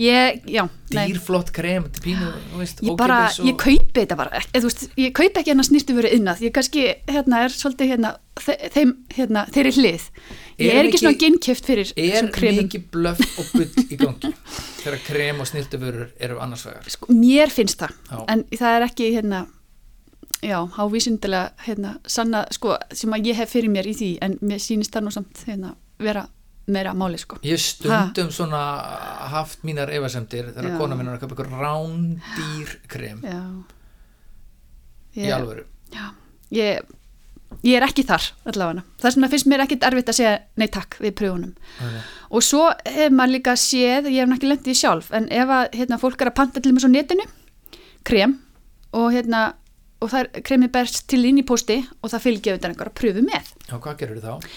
ég, 0.00 0.42
dýrflott 0.92 1.50
krem, 1.56 1.86
pínu 2.04 2.28
veist, 2.58 2.82
ég 2.84 2.96
bara, 3.00 3.18
ég 3.44 3.56
kaupi 3.60 4.02
þetta 4.02 4.18
bara. 4.18 4.42
Þú 4.52 4.62
veist, 4.66 4.84
ég 5.00 5.14
kaupi 5.16 5.40
ekki 5.40 5.52
hérna 5.52 5.66
snýrtu 5.68 5.96
verið 5.96 6.16
innað, 6.18 6.42
ég 6.44 6.54
kannski, 6.56 6.84
hérna, 7.10 7.42
er 7.46 7.54
svolítið 7.56 7.92
hérna, 7.94 8.12
þe- 8.40 8.70
þeim, 8.76 8.94
hérna, 9.16 9.44
þeirri 9.54 9.74
hlið. 9.78 10.06
Ég 10.60 10.70
Er 10.70 10.80
er 10.80 10.88
ekki 10.90 11.00
svona 11.02 11.20
ginnkjöft 11.24 11.66
fyrir 11.66 11.92
er 12.20 12.30
mikið 12.62 12.86
blöff 12.94 13.24
og 13.42 13.52
bull 13.52 13.86
í 13.88 13.98
gangi? 14.00 14.32
Þegar 14.84 15.00
krem 15.08 15.40
og 15.42 15.48
snirtuvörur 15.50 16.08
eru 16.20 16.40
annars 16.44 16.66
vegar. 16.68 16.88
Sko, 16.92 17.08
mér 17.12 17.52
finnst 17.52 17.80
það. 17.80 17.96
Já. 18.12 18.18
en 18.28 18.44
það 18.52 18.76
er 18.78 18.86
ekki, 18.90 19.08
hérna 19.16 19.46
já, 20.44 20.58
hávísindilega, 20.76 21.54
hérna 21.64 21.94
sanna, 22.06 22.44
sko, 22.52 22.76
sem 22.92 23.16
að 23.16 23.30
ég 23.32 23.40
hef 23.40 23.54
fyrir 23.56 23.72
mér 23.72 23.88
í 23.88 23.96
því. 23.96 24.10
En 24.24 24.36
mér 24.44 24.60
sýnist 24.62 24.92
það 24.94 25.06
nú 25.08 25.14
samt, 25.16 25.40
hérna 25.48 25.72
vera 26.06 26.26
meira 26.66 26.94
máli, 26.96 27.18
sko. 27.20 27.36
Ég 27.44 27.60
stundum 27.60 28.30
svona 28.32 28.60
haft 29.34 29.64
mínar 29.68 29.90
efasemdir 29.92 30.46
þegar 30.54 30.78
kona 30.80 30.96
minn 30.96 31.10
er 31.12 31.18
að 31.18 31.26
köpa 31.26 31.36
ykkur 31.36 31.50
rándýr 31.60 32.70
krem. 32.88 33.20
Já. 33.24 33.42
Í 35.14 35.30
alvöru. 35.30 35.64
já, 35.94 36.08
ég 36.50 36.80
ég 37.62 37.76
er 37.78 37.84
ekki 37.86 38.02
þar 38.08 38.24
allavega. 38.50 38.82
Þess 38.98 39.14
vegna 39.16 39.28
finnst 39.30 39.46
mér 39.52 39.62
ekkit 39.62 39.84
erfitt 39.86 40.08
að 40.10 40.16
segja 40.18 40.32
nei 40.58 40.66
takk 40.74 40.96
við 41.04 41.12
pröfunum 41.20 41.52
Okay. 41.74 42.00
og 42.30 42.42
svo 42.42 42.64
hefur 42.86 43.14
maður 43.14 43.32
líka 43.36 43.54
séð 43.58 44.08
ég 44.10 44.24
hef 44.24 44.28
náttúrulega 44.30 44.34
ekki 44.40 44.50
lendið 44.50 44.72
í 44.74 44.78
sjálf 44.80 45.12
en 45.14 45.28
ef 45.30 45.52
að 45.54 45.68
hérna, 45.78 45.98
fólk 46.02 46.20
er 46.24 46.30
að 46.32 46.36
panta 46.40 46.60
til 46.64 46.72
mér 46.74 46.82
svo 46.84 46.90
netinu 46.90 47.26
krem 48.06 48.34
og 48.94 49.12
hérna 49.14 49.42
og 50.02 50.10
það 50.10 50.20
er 50.24 50.42
kremið 50.48 50.72
berst 50.74 51.04
til 51.10 51.22
inn 51.28 51.38
í 51.40 51.46
posti 51.46 51.78
og 52.02 52.10
það 52.12 52.24
fylgja 52.26 52.52
auðvitað 52.56 52.70
einhverja 52.74 52.96
pröfu 53.00 53.22
með. 53.24 53.52
Já, 53.70 53.76
hvað 53.78 53.98
gerur 54.02 54.20
þá? 54.24 54.50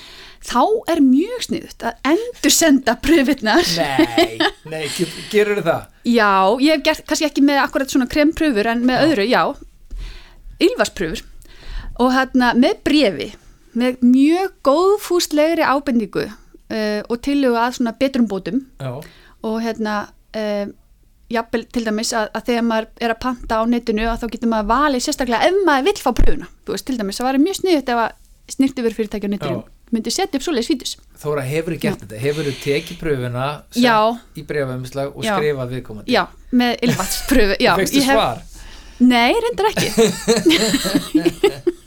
Þá 0.45 0.61
er 0.93 1.01
mjög 1.03 1.45
sniðut 1.47 1.85
að 1.89 2.11
endur 2.11 2.53
senda 2.53 2.95
pröfurnar. 3.03 3.71
Nei, 3.77 4.37
nei, 4.73 4.83
ge- 4.97 5.09
gerur 5.31 5.61
það? 5.65 5.87
já, 6.07 6.29
ég 6.63 6.77
hef 6.77 6.83
gert 6.87 7.05
kannski 7.09 7.27
ekki 7.29 7.43
með 7.47 7.63
akkurat 7.65 7.91
svona 7.93 8.07
krempröfur 8.11 8.69
en 8.73 8.85
með 8.87 9.05
öðru, 9.09 9.27
já. 9.27 9.43
Ylvarspröfur 10.63 11.21
og 12.01 12.11
hérna 12.13 12.51
með 12.57 12.79
brefi 12.85 13.27
með 13.77 14.01
mjög 14.05 14.53
góðfúslegri 14.65 15.65
ábendingu 15.65 16.25
uh, 16.25 17.01
og 17.05 17.19
tillögu 17.25 17.57
að 17.61 17.75
svona 17.77 17.93
betrum 17.99 18.25
bótum. 18.29 18.63
Já, 18.81 18.95
og 19.45 19.57
hérna 19.61 19.95
uh, 20.37 20.65
jafnvel 21.29 21.65
til 21.75 21.83
dæmis 21.85 22.13
að, 22.15 22.29
að 22.37 22.45
þegar 22.49 22.65
maður 22.69 22.87
er 23.03 23.13
að 23.13 23.19
panta 23.25 23.59
á 23.59 23.63
netinu 23.69 24.05
að 24.09 24.21
þá 24.23 24.27
getur 24.33 24.51
maður 24.53 24.69
valið 24.71 25.03
sérstaklega 25.05 25.49
ef 25.51 25.57
maður 25.67 25.87
vill 25.91 26.01
fá 26.01 26.09
pröfuna. 26.17 26.49
Þú 26.65 26.73
veist 26.77 26.87
til 26.87 26.97
dæmis, 27.01 27.19
það 27.21 27.27
var 27.29 27.39
mjög 27.43 27.59
sniðut 27.59 27.91
ef 27.93 28.01
að 28.05 28.55
snirtifur 28.55 28.95
fyrirtæki 28.97 29.27
á 29.29 29.33
netinu 29.35 29.57
Já. 29.59 29.65
Myndi 29.95 30.11
setja 30.11 30.35
upp 30.39 30.43
svoleiðis 30.45 30.69
vítus 30.73 30.95
Þóra, 31.17 31.41
hefur 31.47 31.73
þú 31.73 31.79
gert 31.81 32.01
þetta? 32.03 32.17
Hefur 32.21 32.43
þú 32.49 32.53
tekið 32.63 32.97
pröfuna 33.01 33.45
Já. 33.79 33.95
í 34.37 34.43
brefumslag 34.49 35.15
og 35.15 35.23
Já. 35.25 35.33
skrifað 35.37 35.71
viðkomandi? 35.75 36.11
já, 36.13 36.23
með 36.51 36.75
ylvatspröfu 36.87 37.55
já, 37.63 37.71
Fekstu 37.79 38.01
ég 38.01 38.09
hef- 38.11 38.19
svar? 38.19 38.37
Nei, 38.99 39.33
reyndar 39.45 39.67
ekki 39.71 39.87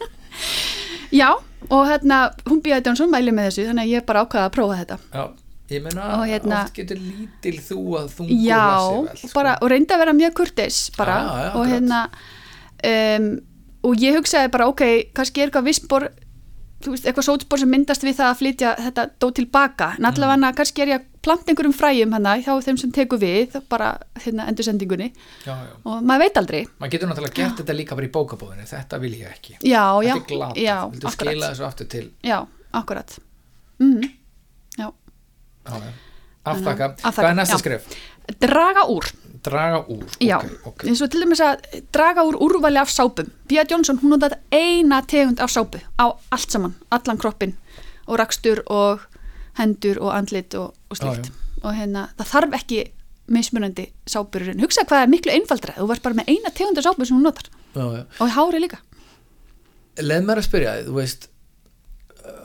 Já, 1.11 1.30
og 1.69 1.87
hérna 1.90 2.19
hún 2.47 2.61
býjaði 2.62 2.87
Jónsson 2.90 3.11
mæli 3.11 3.33
með 3.35 3.49
þessu 3.50 3.64
þannig 3.69 3.87
að 3.88 3.92
ég 3.97 4.04
bara 4.09 4.23
ákvaða 4.25 4.47
að 4.49 4.54
prófa 4.54 4.76
þetta 4.80 4.99
Já, 5.11 5.25
ég 5.75 5.83
meina, 5.85 6.04
Og 6.16 6.25
hérna- 6.30 6.61
oft 6.64 6.76
getur 6.78 7.00
lítil 7.02 7.57
þú 7.66 7.80
að 8.00 8.09
þungur 8.16 8.45
Já, 8.47 8.61
lassi 8.62 8.95
vel, 8.95 9.28
og, 9.28 9.35
bara, 9.35 9.54
og 9.61 9.73
reyndi 9.75 9.95
að 9.97 10.02
vera 10.04 10.14
mjög 10.21 10.37
kurteis 10.40 10.78
bara, 10.97 11.16
Já, 11.21 11.42
já, 11.42 11.50
og 11.59 11.64
hérna 11.75 12.00
um, 12.92 13.28
og 13.90 13.97
ég 14.07 14.19
hugsaði 14.21 14.52
bara 14.54 14.69
ok, 14.71 14.83
kannski 15.16 15.40
er 15.42 15.49
eitthvað 15.50 15.69
vissbor 15.71 16.09
þú 16.80 16.94
veist, 16.94 17.04
eitthvað 17.04 17.26
sótspor 17.26 17.58
sem 17.60 17.68
myndast 17.70 18.02
við 18.06 18.14
það 18.16 18.28
að 18.30 18.38
flytja 18.40 18.70
þetta 18.80 19.02
dó 19.20 19.26
tilbaka, 19.37 19.88
en 19.99 20.04
Mm. 20.04 20.08
allavega 20.10 20.52
kannski 20.56 20.82
er 20.82 20.88
ég 20.88 21.00
að 21.00 21.06
planta 21.22 21.52
einhverjum 21.52 21.75
fræjum 21.76 22.12
hana 22.16 22.37
hjá 22.40 22.52
þeim 22.64 22.78
sem 22.80 22.92
tekur 22.92 23.18
við, 23.20 23.56
bara 23.68 23.99
hérna 24.25 24.46
endursendingunni. 24.49 25.12
Já, 25.44 25.52
já. 25.52 25.75
og 25.84 26.02
maður 26.02 26.18
veit 26.25 26.37
aldrei. 26.40 26.62
Maður 26.80 26.90
getur 26.94 27.08
náttúrulega 27.10 27.34
gert 27.37 27.56
þetta 27.60 27.76
líka 27.76 27.94
bara 27.96 28.06
í 28.06 28.10
bókabóðinu, 28.10 28.64
þetta 28.66 29.00
vil 29.00 29.12
ég 29.20 29.26
ekki. 29.28 29.56
Já, 29.60 29.84
já, 30.02 30.14
þetta 30.14 30.25
er 30.25 30.37
glata, 30.37 30.60
já, 30.60 30.76
viltu 30.90 31.10
skila 31.12 31.50
þessu 31.52 31.66
aftur 31.68 31.87
til? 31.88 32.06
Já, 32.25 32.46
akkurat. 32.72 33.18
Mm 33.80 34.00
Já, 34.78 34.88
Já, 35.66 35.76
já. 35.76 35.92
Afþakka, 36.44 36.87
Hvað 37.02 37.30
er 37.30 37.34
næsta 37.37 37.56
já. 37.56 37.58
skref? 37.60 37.84
draga 38.40 38.84
úr 38.88 39.04
Draga 39.44 39.78
úr. 39.88 40.04
Já, 40.20 40.37
Ok, 40.38 40.66
ok. 40.66 40.85
eins 40.85 41.00
og 41.02 41.11
til 41.11 41.23
dæmis 41.25 41.40
að 41.40 41.62
draga 41.92 42.25
úr 42.28 42.37
úrvali 42.44 42.76
af 42.80 42.90
sápum. 42.92 43.30
Bía 43.49 43.64
Jónsson, 43.64 43.99
hún 44.02 44.12
notaði 44.12 44.37
eina 44.52 45.02
tegund 45.02 45.40
af 45.40 45.50
sápu 45.50 45.80
á 45.99 46.04
allt 46.30 46.50
saman, 46.52 46.75
allan 46.90 47.18
kroppin 47.18 47.54
og 48.06 48.18
rakstur 48.18 48.62
og 48.66 49.00
hendur 49.59 49.99
og 50.00 50.12
andlit 50.16 50.54
og, 50.54 50.75
og 50.90 50.97
slíkt. 50.97 51.30
Já, 51.30 51.32
Og 51.62 51.75
hérna, 51.76 52.09
það 52.16 52.26
þarf 52.32 52.54
ekki 52.56 52.78
mismunandi 53.28 53.85
sápurinn. 54.09 54.61
Hugsa 54.62 54.85
hvað 54.88 55.02
er 55.04 55.11
miklu 55.12 55.32
einfaldra. 55.32 55.75
Þú 55.76 55.88
varst 55.90 56.02
bara 56.02 56.14
með 56.16 56.30
eina 56.32 56.50
tegund 56.56 56.78
af 56.78 56.85
sápu 56.87 57.04
sem 57.04 57.16
hún 57.18 57.23
notar. 57.28 57.50
Já. 57.75 58.06
Og 58.20 58.30
hári 58.32 58.61
líka. 58.64 58.78
Leð 60.00 60.25
mér 60.25 60.40
að 60.40 60.47
spyrja 60.49 60.73
þú 60.87 60.94
veist, 60.97 61.28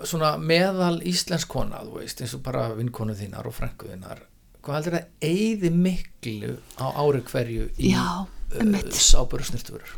svona 0.03 0.35
meðal 0.37 0.99
íslensk 1.07 1.47
kona, 1.51 1.79
þú 1.85 1.99
veist, 2.01 2.21
eins 2.21 2.33
og 2.35 2.43
bara 2.45 2.67
vinkonu 2.75 3.15
þínar 3.15 3.47
og 3.47 3.55
frænku 3.55 3.87
þínar, 3.91 4.19
hvað 4.65 4.77
heldur 4.79 4.95
það 4.97 5.29
eyði 5.29 5.71
miklu 5.85 6.53
á 6.81 6.85
ári 7.01 7.21
hverju 7.29 7.67
í 7.77 7.91
Já, 7.93 8.05
uh, 8.25 8.61
og 8.65 9.45
snirtuvörur? 9.49 9.97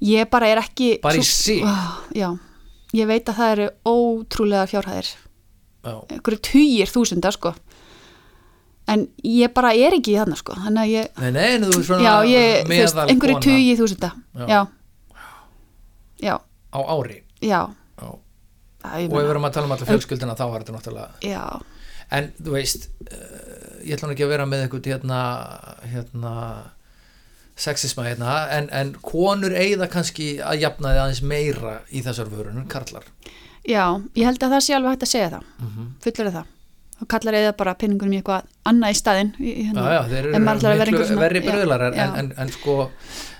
Ég 0.00 0.30
bara 0.32 0.48
er 0.48 0.62
ekki... 0.62 0.94
Bara 1.02 1.20
í 1.20 1.24
svo- 1.24 1.44
sig? 1.44 1.64
Ah, 1.68 1.98
ég 2.96 3.08
veit 3.10 3.28
að 3.28 3.36
það 3.36 3.50
eru 3.54 3.66
ótrúlega 3.84 4.68
fjárhæðir. 4.70 5.10
Já, 5.84 5.94
Einhverju 6.08 6.40
tugir 6.44 6.88
þúsunda, 6.88 7.32
sko. 7.36 7.52
En 8.90 9.04
ég 9.22 9.52
bara 9.54 9.74
er 9.76 9.94
ekki 9.98 10.14
í 10.14 10.18
þarna, 10.18 10.38
sko. 10.40 10.56
Þannig 10.56 10.82
að 10.82 10.94
ég... 10.94 11.10
nei, 11.20 11.30
nei, 11.36 11.68
þú 11.68 12.00
já, 12.00 12.14
ég, 12.28 12.64
veist, 12.72 13.02
einhverju 13.04 13.42
tugi 13.44 13.76
þúsunda 13.78 14.10
Já. 14.48 14.60
já. 16.24 16.34
á 16.72 16.80
ári. 16.80 17.20
já, 17.44 17.60
Og 18.80 18.88
ef 18.88 19.04
við 19.04 19.12
meina, 19.12 19.30
erum 19.34 19.44
að 19.48 19.54
tala 19.56 19.68
um 19.68 19.74
alla 19.76 19.88
fjölskyldina, 19.88 20.36
þá 20.38 20.44
var 20.48 20.62
þetta 20.64 20.74
náttúrulega 20.76 21.28
já, 21.28 21.42
en 22.16 22.28
þú 22.40 22.54
veist 22.54 22.86
uh, 23.04 23.39
ég 23.84 23.96
ætla 23.96 24.08
nú 24.08 24.16
ekki 24.16 24.26
að 24.26 24.34
vera 24.34 24.46
með 24.48 24.66
eitthvað 24.66 24.90
hérna, 24.92 25.20
hérna 25.92 26.34
sexisma 27.60 28.06
hérna 28.08 28.36
en, 28.56 28.70
en 28.72 28.94
konur 29.04 29.54
eigða 29.56 29.90
kannski 29.92 30.32
að 30.44 30.64
jafna 30.64 30.94
þið 30.94 31.02
aðeins 31.04 31.22
meira 31.22 31.74
í 31.90 32.04
þessar 32.06 32.32
vörunum, 32.32 32.68
karlar 32.70 33.06
já, 33.66 33.84
ég 34.16 34.24
held 34.26 34.42
að 34.42 34.56
það 34.56 34.64
sé 34.66 34.76
alveg 34.76 34.96
hægt 34.96 35.06
að 35.06 35.12
segja 35.14 35.30
það, 35.36 35.52
mm. 35.58 35.70
-hmm. 35.74 35.92
fullur 36.06 36.34
það 36.38 36.56
og 37.00 37.08
kallar 37.08 37.34
eða 37.38 37.56
bara 37.56 37.74
penningunum 37.80 38.12
í 38.12 38.20
eitthvað 38.20 38.42
annað 38.68 38.90
í 38.94 38.98
staðinn 39.00 39.30
í, 39.40 39.48
í 39.50 39.64
já, 39.64 39.70
hérna. 39.70 39.84
já, 39.94 40.02
þeir 40.10 40.26
En 40.34 40.42
að 40.70 40.74
eru 40.98 41.04
svona- 41.08 41.22
verri 41.24 41.40
bröðlar 41.46 41.84
en, 41.86 41.94
já. 41.94 42.06
en, 42.18 42.32
en 42.36 42.48
sko 42.48 42.90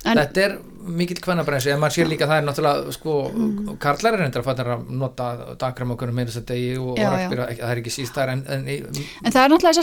En- 0.05 0.17
þetta 0.17 0.41
er 0.47 0.55
mikill 0.81 1.21
kvennabrensu 1.21 1.71
en 1.75 1.79
maður 1.83 1.93
sér 1.99 2.09
líka 2.09 2.25
að 2.25 2.31
það 2.33 2.39
er 2.41 2.47
náttúrulega 2.49 2.93
sko, 2.97 3.15
Mm. 3.35 3.77
karlar 3.79 4.15
er 4.15 4.19
reyndar 4.25 4.41
að 4.41 4.45
fattar 4.49 4.67
að 4.73 4.89
nota 4.89 5.27
dagram 5.61 5.91
okkur 5.93 6.13
meira 6.13 6.31
þess 6.31 6.41
að 6.41 6.47
degi 6.55 6.71
og, 6.81 6.97
rakspíra, 7.13 7.49
það 7.61 7.71
er 7.75 7.81
ekki 7.83 7.93
síst 7.93 8.15
þar 8.17 8.29
en, 8.33 8.45
en, 8.49 8.65
en 8.69 8.87
en 9.25 9.33
það 9.33 9.45
er 9.45 9.51
náttúrulega 9.53 9.77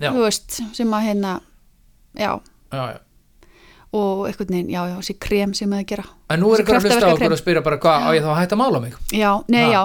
Já. 0.00 0.10
þú 0.12 0.24
veist, 0.24 0.60
sem 0.74 0.88
að 0.96 1.02
hérna 1.10 1.40
já, 2.16 2.40
já, 2.72 2.84
já 2.88 2.98
og 3.92 4.26
einhvern 4.26 4.48
veginn, 4.54 4.70
já, 4.72 4.82
já, 4.88 4.94
þessi 5.02 5.14
krem 5.20 5.50
sem 5.54 5.72
að 5.76 5.82
gera 5.90 6.04
En 6.32 6.40
nú 6.40 6.52
er 6.54 6.62
ykkur 6.62 6.78
að 6.78 6.86
hlusta 6.86 7.08
á 7.08 7.12
okkur 7.12 7.34
og 7.34 7.40
spyrja 7.42 7.62
bara 7.66 7.76
hvað, 7.82 8.06
á 8.06 8.10
ég 8.16 8.22
þá 8.24 8.30
að 8.32 8.38
hætta 8.40 8.56
að 8.56 8.60
mála 8.62 8.80
mig? 8.80 8.94
já, 9.12 9.30
nei, 9.52 9.64
Ha. 9.66 9.72
já, 9.72 9.82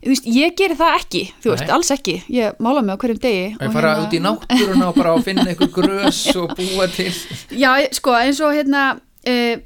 þú 0.00 0.12
veist, 0.14 0.28
ég 0.32 0.54
geri 0.56 0.76
það 0.80 0.94
ekki 1.00 1.22
þú 1.44 1.50
veist, 1.52 1.64
Nei. 1.66 1.72
alls 1.76 1.90
ekki, 1.92 2.14
ég 2.32 2.56
mála 2.64 2.82
mig 2.82 2.94
á 2.96 3.00
hverjum 3.02 3.20
degi 3.20 3.42
Ég 3.52 3.66
og 3.68 3.72
fara 3.76 3.94
hérna- 3.94 4.06
út 4.06 4.16
í 4.16 4.20
náttúruna 4.24 4.88
og 4.88 4.94
bara 4.96 5.16
finna 5.22 5.44
einhver 5.44 5.68
grös 5.76 6.22
og 6.40 6.54
búa 6.56 6.88
til 6.88 7.12
Já, 7.52 7.74
sko, 7.92 8.16
eins 8.16 8.40
og 8.40 8.54
hérna 8.56 8.84
uh, 9.28 9.56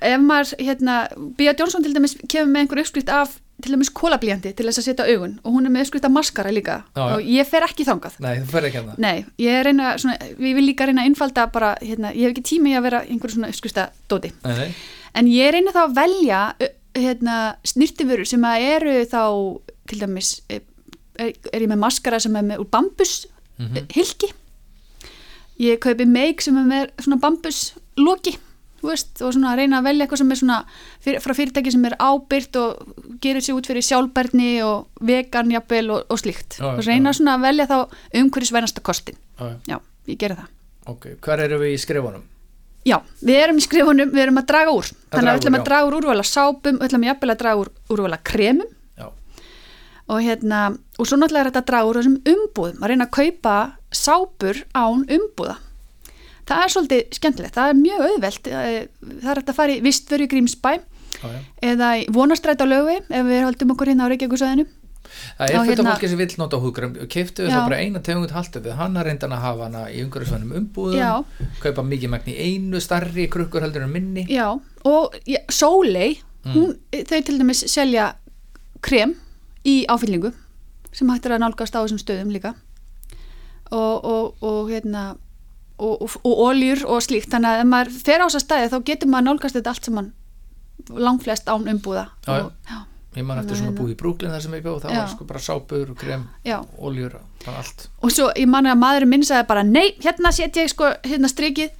ef 0.00 0.20
maður 0.20 0.54
hérna, 0.62 0.96
Bía 1.38 1.54
Jónsson 1.58 1.82
til 1.82 1.94
dæmis 1.94 2.14
kemur 2.28 2.50
með 2.54 2.62
einhver 2.66 2.82
uppskrift 2.84 3.08
af 3.10 3.38
til 3.64 3.72
dæmis 3.74 3.90
kólablíjandi 3.94 4.52
til 4.56 4.66
þess 4.68 4.80
að 4.82 4.86
setja 4.88 5.06
augun 5.12 5.34
og 5.44 5.52
hún 5.54 5.66
er 5.66 5.72
með 5.74 5.84
uppskrift 5.86 6.04
af 6.08 6.12
maskara 6.14 6.50
líka 6.54 6.76
Já, 6.96 7.00
já. 7.00 7.14
og 7.16 7.20
ég 7.36 7.46
fer 7.50 7.66
ekki 7.66 7.84
þangað. 7.88 8.16
Nei, 8.24 8.34
þú 8.40 8.48
fer 8.54 8.66
ekki 8.70 8.80
að 8.80 8.88
það 8.90 8.98
Nei, 9.06 9.24
ég 9.38 9.62
reyna 9.66 9.92
svona, 9.98 10.16
við 10.38 10.54
vil 10.58 10.66
líka 10.66 10.86
reyna 10.88 11.02
að 11.04 11.10
innfalda 11.12 11.46
bara, 11.52 11.74
hérna, 11.82 12.12
ég 12.14 12.26
hef 12.28 12.34
ekki 12.34 12.46
tími 12.54 12.74
að 12.78 12.82
vera 12.88 13.02
einhver 13.06 13.30
svona 13.34 13.48
uppskrifta 13.52 13.88
dóti. 14.08 14.32
Nei, 14.44 14.70
en 15.14 15.26
ég 15.30 15.52
reyna 15.54 15.72
þá 15.76 15.80
að 15.86 15.94
velja 16.00 16.40
hérna, 16.96 17.36
snirtifurur 17.64 18.26
sem 18.26 18.42
að 18.44 18.66
eru 18.74 18.96
þá 19.06 19.22
til 19.90 19.98
dæmis 20.02 20.32
er, 20.50 20.60
er 21.18 21.32
er 21.52 21.60
ég 21.62 21.68
með 21.70 21.78
maskara 21.84 22.18
sem 22.20 22.34
er 22.36 22.42
með 22.42 22.64
úr 22.64 22.70
bambus 22.70 23.26
Mhm. 23.60 23.90
hilki 23.92 24.30
ég 25.60 25.78
kaupi 25.84 26.06
meik 26.08 26.40
sem 26.40 26.56
er 26.56 26.64
með 26.64 26.86
svona 27.04 27.18
bambus 27.20 27.74
loki 28.00 28.32
veist, 28.80 29.20
og 29.20 29.34
svona 29.34 29.50
að 29.52 29.58
reyna 29.60 29.80
að 29.82 29.84
velja 29.90 30.06
eitthvað 30.06 30.20
sem 30.22 30.30
er 30.32 30.38
svona 30.40 30.58
fyr, 31.04 31.18
frá 31.20 31.34
fyrirtæki 31.36 31.72
sem 31.74 31.84
er 31.84 31.96
ábyrt 32.00 32.56
og 32.56 32.94
gerir 33.22 33.44
sig 33.44 33.54
út 33.56 33.68
fyrir 33.68 33.84
sjálfbærni 33.84 34.50
og 34.66 35.04
vegan 35.06 35.52
jafnvel 35.52 35.92
og, 35.94 36.10
og 36.10 36.20
slíkt. 36.20 36.58
Já, 36.58 36.66
og 36.72 36.82
reyna 36.86 37.12
já. 37.12 37.18
svona 37.18 37.36
að 37.36 37.46
velja 37.46 37.66
þá 37.70 37.78
umhverjusvænasta 38.22 38.80
kostin 38.84 39.18
Já, 39.38 39.56
já. 39.68 39.78
ég 40.08 40.18
gera 40.20 40.34
það. 40.40 40.48
Ok, 40.90 41.06
hvar 41.22 41.42
eru 41.44 41.60
við 41.60 41.76
í 41.76 41.80
skrifunum? 41.80 42.24
Já, 42.88 42.96
við 43.20 43.36
erum 43.42 43.58
í 43.60 43.64
skrifunum, 43.64 44.12
við 44.14 44.22
erum 44.24 44.40
að 44.40 44.50
draga 44.50 44.72
úr. 44.72 44.86
Þannig 44.88 45.10
draga 45.12 45.20
að 45.20 45.34
við 45.34 45.40
ætlum 45.40 45.58
að 45.58 45.66
draga 45.68 45.88
úr 45.88 45.96
úrvala 45.98 46.24
sápum 46.24 46.78
við 46.78 46.86
ætlum 46.88 47.08
jafnvel 47.08 47.32
að 47.34 47.40
draga 47.42 47.60
úr 47.60 47.70
úrvala 47.92 48.18
kremum. 48.24 48.70
Já, 48.96 49.06
og 50.08 50.22
hérna, 50.24 50.60
og 50.96 51.04
svo 51.08 51.16
náttúrulega 51.20 51.42
er 51.44 51.50
þetta 51.50 51.62
að 51.64 51.70
draga 51.72 51.90
úr 51.90 51.96
þessum 52.00 52.18
umbúðum, 52.32 52.78
að 52.80 52.88
reyna 52.92 53.06
að 53.08 53.16
kaupa 53.18 53.56
sápur 53.92 54.56
án 54.72 55.04
umbúða. 55.04 55.56
Það 56.48 56.64
er 56.64 56.72
svolítið 56.72 57.02
skemmtilegt, 57.14 57.54
það 57.54 57.68
er 57.68 57.76
mjög 57.78 58.00
auðvelt 58.08 58.44
eh, 58.50 58.88
það 59.20 59.30
er 59.30 60.80
já, 61.22 61.28
já. 61.30 61.40
eða 61.72 61.90
vonastrætt 62.12 62.62
á 62.62 62.66
lögu 62.66 62.98
ef 63.00 63.26
við 63.26 63.44
höldum 63.46 63.74
okkur 63.74 63.92
hérna 63.92 64.08
á 64.08 64.10
Reykjavíkusæðinu 64.12 64.66
Það 65.10 65.46
er 65.46 65.54
fullt 65.54 65.60
af 65.60 65.68
hérna- 65.70 65.92
fólki 65.94 66.08
sem 66.08 66.18
vill 66.20 66.34
nota 66.38 66.58
húðkrem 66.60 66.92
Keiftu 67.10 67.46
við 67.46 67.54
þá 67.54 67.60
bara 67.66 67.78
eina 67.82 68.02
tegund 68.04 68.34
haltu 68.34 68.60
við 68.62 68.76
Hann 68.78 68.96
að 68.96 69.06
reyndan 69.08 69.34
að 69.34 69.44
hafa 69.44 69.66
hana 69.68 69.84
í 69.90 70.02
umhverfisvænum 70.04 70.52
umbúðum. 70.60 70.98
Já. 70.98 71.24
Kaupa 71.62 71.82
mikið 71.82 72.12
magn 72.12 72.30
í 72.30 72.36
einu 72.38 72.80
starri 72.80 73.26
krukkur 73.32 73.64
heldur 73.64 73.86
en 73.86 73.92
minni. 73.92 74.26
Já, 74.30 74.60
og 74.84 75.16
Sóley 75.50 76.20
hún, 76.44 76.76
þau 76.92 77.20
til 77.26 77.38
dæmis 77.38 77.64
selja 77.66 78.12
krem 78.80 79.16
í 79.64 79.84
áfyllingu 79.90 80.32
sem 80.92 81.10
hægt 81.10 81.26
er 81.26 81.36
að 81.36 81.44
nálgast 81.44 81.74
á 81.74 81.82
þessum 81.82 82.00
stöðum 82.00 82.30
líka. 82.34 82.54
Og, 83.70 84.04
og, 84.04 84.34
og 84.42 84.70
hérna 84.70 85.16
og, 85.78 86.02
og, 86.02 86.38
oljur 86.46 86.84
og 86.86 87.02
slíkt. 87.02 87.30
Þannig 87.30 87.50
að 87.50 87.60
ef 87.60 87.68
maður 87.70 88.00
fer 88.04 88.22
á 88.22 88.26
þessa 88.26 88.44
stæði 88.44 88.72
þá 88.72 88.78
getur 88.84 89.12
maður 89.12 89.28
nálgast 89.30 89.58
þetta 89.58 89.74
allt 89.74 89.86
saman 89.90 90.12
langflest 90.88 91.48
án 91.50 91.66
umbúða 91.70 92.06
Já, 92.26 92.44
og, 92.46 92.52
já, 92.68 92.78
Ég 93.18 93.24
man 93.26 93.40
eftir 93.40 93.58
svona 93.58 93.74
búið 93.74 93.96
í 93.96 93.98
Brooklyn 93.98 94.30
þar 94.30 94.42
sem 94.44 94.52
ég 94.54 94.62
bjóð 94.62 94.84
Það 94.84 94.92
Já. 94.94 94.98
var 95.00 95.08
sko 95.10 95.24
bara 95.26 95.40
sápur, 95.42 95.88
krem, 95.98 96.28
já. 96.46 96.60
oljur 96.78 97.16
bara 97.44 97.56
allt. 97.58 97.88
Og 98.06 98.12
svo 98.14 98.28
ég 98.38 98.46
manna 98.46 98.70
að 98.76 98.82
maðurinn 98.84 99.10
minn 99.10 99.24
sagði 99.26 99.48
bara 99.48 99.64
nei, 99.66 99.96
hérna 100.04 100.30
set 100.32 100.54
ég 100.60 100.70
sko 100.70 100.92
hérna 101.02 101.26
strikið. 101.32 101.72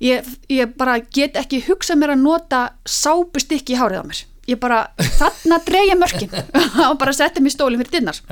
Ég, 0.00 0.28
ég 0.48 0.70
bara 0.78 1.00
get 1.02 1.34
ekki 1.36 1.58
hugsað 1.66 1.98
mér 1.98 2.12
að 2.14 2.22
nota 2.22 2.60
sápustykki 2.86 3.74
í 3.74 3.80
hárið 3.80 3.98
á 3.98 4.04
mér. 4.12 4.20
Ég 4.46 4.60
bara, 4.62 4.78
þarna 5.18 5.58
dreigja 5.66 5.98
mörkin. 5.98 6.30
Og 6.90 6.94
bara 7.02 7.16
setti 7.18 7.42
mér 7.42 7.56
stólinn 7.56 7.82
fyrir 7.82 7.98
dinnar 7.98 8.22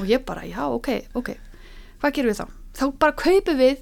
og 0.00 0.08
ég 0.08 0.24
bara, 0.24 0.48
já, 0.48 0.64
ok, 0.72 0.88
ok. 1.12 1.30
Hvað 2.00 2.16
gerum 2.16 2.32
við 2.32 2.40
þá? 2.40 2.46
Þá 2.76 2.84
bara 3.04 3.16
kaupum 3.20 3.60
við 3.60 3.76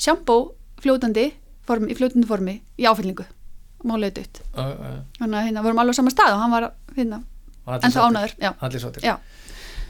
sjampó 0.00 0.40
fljótandi 0.80 1.28
formi, 1.68 1.92
í 1.92 1.96
fljótandi 2.00 2.28
formi 2.28 2.56
í 2.80 2.88
áfyllingu 2.88 3.28
já, 4.56 4.62
já. 4.62 5.02
þannig 5.18 5.38
að 5.38 5.46
hérna 5.48 5.62
vorum 5.66 5.78
alveg 5.82 5.94
á 5.94 5.98
sama 6.00 6.10
stað 6.14 6.34
og 6.36 6.40
hann 6.42 6.50
var 6.56 6.66
hérna, 6.96 7.18
Og 7.66 7.72
allir 7.74 7.84
en 7.84 7.90
það 7.90 7.94
sáttir. 7.94 8.08
ánæður 8.10 8.32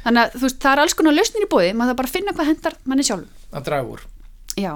þannig 0.05 0.23
að 0.23 0.33
þú 0.37 0.43
veist, 0.47 0.59
það 0.63 0.73
er 0.73 0.83
alls 0.83 0.95
konar 0.99 1.15
lausnir 1.17 1.45
í 1.47 1.51
búði 1.53 1.73
maður 1.79 1.93
það 1.93 2.01
bara 2.03 2.13
finna 2.17 2.33
hvað 2.37 2.51
hendar 2.53 2.75
manni 2.85 3.05
sjálfum 3.07 3.29
Að 3.53 3.65
draga 3.69 3.89
úr 3.97 4.01
Já, 4.57 4.73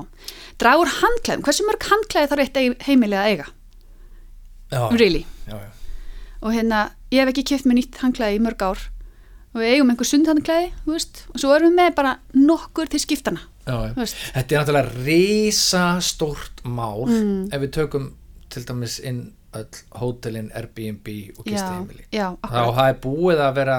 dragur 0.58 0.88
handklæðum, 1.02 1.42
hversu 1.44 1.64
mörg 1.68 1.82
handklæði 1.90 2.28
þarf 2.30 2.44
eitt 2.46 2.84
heimili 2.86 3.16
að 3.20 3.26
eiga? 3.32 3.46
Já, 4.72 4.80
Really? 4.96 5.26
já, 5.46 5.56
já. 5.60 5.70
Og 6.42 6.52
hérna, 6.54 6.78
ég 7.12 7.20
hef 7.24 7.28
ekki 7.34 7.44
keft 7.50 7.66
með 7.68 7.76
nýtt 7.82 7.98
handklæði 8.00 8.38
í 8.38 8.42
mörg 8.44 8.62
ár 8.64 8.80
og 9.56 9.60
við 9.60 9.70
eigum 9.74 9.90
einhver 9.92 10.08
sundhandklæði, 10.08 10.70
þú 10.84 10.92
veist, 10.96 11.20
og 11.32 11.40
svo 11.40 11.52
erum 11.56 11.70
við 11.72 11.76
með 11.80 11.94
bara 11.96 12.14
nokkur 12.36 12.88
til 12.92 13.00
skiptana. 13.00 13.40
Þetta 13.66 14.40
er 14.40 14.58
náttúrulega 14.60 15.04
risastórt 15.06 16.60
mál 16.64 17.06
Mm. 17.08 17.48
ef 17.52 17.60
við 17.60 17.70
tökum 17.72 18.10
til 18.56 18.64
dæmis 18.68 18.98
inn 19.04 19.22
öll 19.56 19.80
hótelin, 20.00 20.50
Airbnb 20.56 21.06
og 21.38 21.46
gistaheimili 21.48 22.04
akkurat. 22.12 22.74
það 22.76 22.88
er 22.90 22.98
búið 23.06 23.40
að 23.46 23.54
vera 23.60 23.78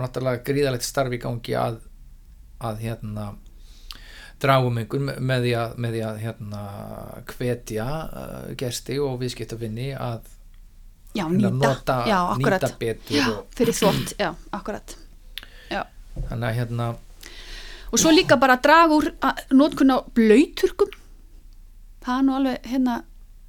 náttúrulega 0.00 0.42
gríðalegt 0.48 0.86
starf 0.86 1.12
í 1.14 1.20
gangi 1.22 1.54
að, 1.58 1.76
að 2.62 2.80
hérna 2.86 3.26
dráum 4.42 4.78
einhver 4.80 5.04
með- 5.22 5.44
því 5.46 5.52
að, 5.60 5.74
með 5.78 5.92
því 5.96 6.00
að 6.08 6.16
hérna 6.24 6.62
hvetja 7.30 7.86
uh, 7.86 8.54
gesti 8.58 8.96
og 9.02 9.20
viðskiptafinni 9.22 9.92
að 9.94 10.30
Já, 11.14 11.26
nýta, 11.28 11.50
nota, 11.52 11.94
já, 12.08 12.18
nýta 12.40 12.68
betur 12.80 13.26
og, 13.34 13.40
fyrir 13.54 13.76
þvott, 13.76 14.14
já, 14.18 14.30
akkurat. 14.56 14.94
Já. 15.70 15.82
þannig 16.30 16.46
að 16.48 16.54
hérna 16.62 16.86
Og 17.92 18.00
svo 18.00 18.08
líka 18.16 18.38
bara 18.40 18.54
að 18.56 18.62
draga 18.64 18.96
úr 18.96 19.06
nótkun 19.52 19.92
á 19.92 20.00
blöyturkum. 20.16 20.88
Það 22.00 22.14
er 22.16 22.22
nú 22.24 22.36
alveg 22.38 22.68
hérna 22.72 22.94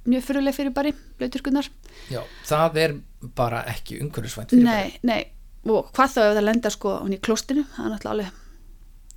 mjög 0.06 0.24
fyrirlega 0.26 0.56
fyrir 0.56 0.72
bari, 0.76 0.92
blöyturkunar. 1.18 1.68
já, 2.10 2.20
það 2.48 2.76
er 2.84 2.94
bara 3.36 3.62
ekki 3.72 4.00
umhverfisvænt 4.04 4.50
fyrir 4.52 4.64
Nei, 4.64 4.98
nei, 5.02 5.20
og 5.64 5.88
hvað 5.96 6.12
þá 6.16 6.20
ef 6.28 6.34
það 6.36 6.44
lenda 6.48 6.70
sko 6.74 6.92
í 7.08 7.18
klostinu, 7.24 7.64
það 7.76 7.86
er 7.86 7.94
náttúrulega 7.94 8.14
alveg, 8.14 8.40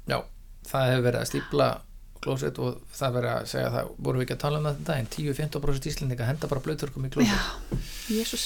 Já, 0.08 0.20
það 0.72 0.90
hefur 0.92 1.04
verið 1.10 1.20
að 1.22 1.30
stípla 1.34 1.68
klósett 2.24 2.58
og 2.64 2.78
það 2.98 3.12
verið 3.18 3.32
að 3.36 3.46
segja 3.52 3.70
það 3.76 3.90
voru 4.08 4.18
við 4.20 4.26
ekki 4.26 4.36
að 4.38 4.44
tala 4.46 4.58
um 4.62 4.68
þetta 4.72 4.96
en 4.98 5.10
10-15% 5.14 5.90
íslendinga 5.92 6.26
henda 6.32 6.48
bara 6.50 6.64
blöyturkum 6.66 7.06
í 7.06 7.12
klósett 7.14 7.36
já, 7.36 7.82
jésús. 8.16 8.46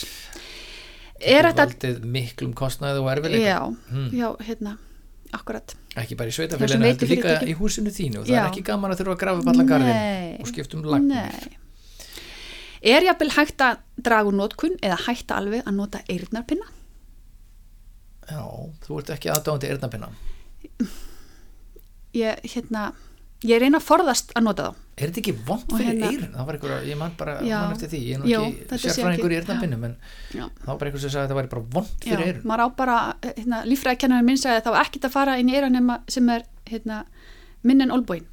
Er 1.22 1.46
þetta, 1.46 1.68
valdið 1.70 2.00
miklum 2.10 2.54
kostnaði 2.58 3.00
og 3.04 3.12
erfiðleika 3.14 3.46
já, 3.46 3.60
Hmm. 3.92 4.10
já, 4.18 4.28
hérna, 4.48 4.78
akkurat. 5.38 5.76
ekki 5.96 6.16
bara 6.18 6.30
í 6.30 6.34
sveitafélaginu 6.36 6.82
veitir 6.88 7.08
heldur 7.08 7.30
líka 7.30 7.46
í 7.46 7.54
húsinu 7.60 7.92
þínu 7.94 8.20
og 8.22 8.26
það 8.26 8.34
Já. 8.36 8.42
er 8.42 8.50
ekki 8.50 8.64
gaman 8.66 8.92
að 8.92 8.98
þurfa 9.04 9.14
að 9.16 9.22
grafa 9.22 9.40
upp 9.44 9.48
allan 9.54 9.68
garðin 9.70 10.42
og 10.42 10.48
skipta 10.50 10.78
um 10.78 10.84
lagnir. 10.84 11.58
Er 12.82 13.06
jafnvel 13.06 13.30
hægt 13.36 13.62
að 13.62 13.82
draga 14.02 14.30
úr 14.32 14.38
nótkun 14.40 14.78
eða 14.82 14.98
hægt 15.06 15.32
alveg 15.36 15.62
að 15.70 15.76
nota 15.78 16.02
eyrnarpinna? 16.10 16.66
Já, 18.32 18.42
þú 18.86 19.00
ert 19.02 19.10
ekki 19.16 19.30
aðdáðandi 19.34 19.70
eyrnapinna 19.74 20.10
Ég, 22.16 22.42
hérna, 22.54 22.90
ég 23.48 23.62
reyna 23.62 23.80
að 23.80 23.86
forðast 23.88 24.34
að 24.36 24.44
nota 24.44 24.66
þá. 24.66 24.80
Er 25.02 25.10
þetta 25.12 25.22
ekki 25.22 25.34
vond 25.48 25.64
fyrir 25.72 25.88
hérna- 25.88 26.10
eyrun? 26.12 26.34
Það 26.36 26.46
var 26.50 26.58
einhver, 26.58 26.74
ég 26.90 26.98
man 27.00 27.14
bara 27.18 27.36
Já. 27.42 27.56
man 27.62 27.76
eftir 27.78 27.90
því, 27.94 28.02
ég 28.04 28.16
er 28.16 28.20
nú 28.20 28.26
ekki 28.52 28.80
sérfræðingur 28.84 29.32
í 29.32 29.38
eyrnapinnum 29.40 29.86
en 29.88 29.96
Já. 30.36 30.44
það 30.50 30.68
var 30.68 30.78
bara 30.82 30.90
einhver 30.92 31.02
sem 31.06 31.10
sagði 31.14 31.22
að 31.22 31.28
þetta 31.30 31.38
væri 31.40 31.52
bara 31.54 31.64
vond 31.78 31.88
Já, 31.88 32.10
fyrir 32.12 32.26
eyrun 32.28 32.44
maður 32.52 32.66
á 32.66 32.68
bara, 32.82 32.98
hérna, 33.24 33.62
líffræðikennarinn 33.72 34.28
minn 34.28 34.42
sagði 34.42 34.58
að 34.60 34.66
það 34.68 34.76
var 34.76 34.86
ekkert 34.86 35.08
að 35.08 35.16
fara 35.16 35.38
inn 35.40 35.50
í 35.50 35.56
eyrun 35.56 35.78
nema 35.80 35.98
sem 36.12 36.30
er, 36.36 36.44
hérna, 36.70 37.00
minn 37.64 37.82
en 37.82 37.96
olbúin, 37.96 38.28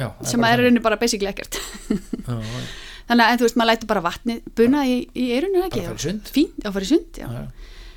Já, 0.00 0.08
sem 0.24 0.40
er 0.44 0.54
þannig. 0.56 0.64
raunin 0.70 0.84
bara 0.88 0.98
basically 1.00 1.28
ekkert. 1.30 1.60
Já, 2.26 2.36
já, 2.36 2.62
Þannig 3.10 3.26
að, 3.26 3.40
þú 3.40 3.46
veist, 3.48 3.56
maður 3.58 3.68
lætur 3.72 3.88
bara 3.90 4.00
vatni 4.04 4.34
buna 4.54 4.84
í, 4.86 4.98
í 5.18 5.24
eyrun, 5.34 5.56
ekki? 5.66 5.80
Bara 5.82 5.98
í 5.98 6.02
sund. 6.04 6.28
Fínt, 6.30 6.60
já, 6.62 6.70
fyrir 6.76 6.86
sund, 6.92 7.18
já. 7.18 7.30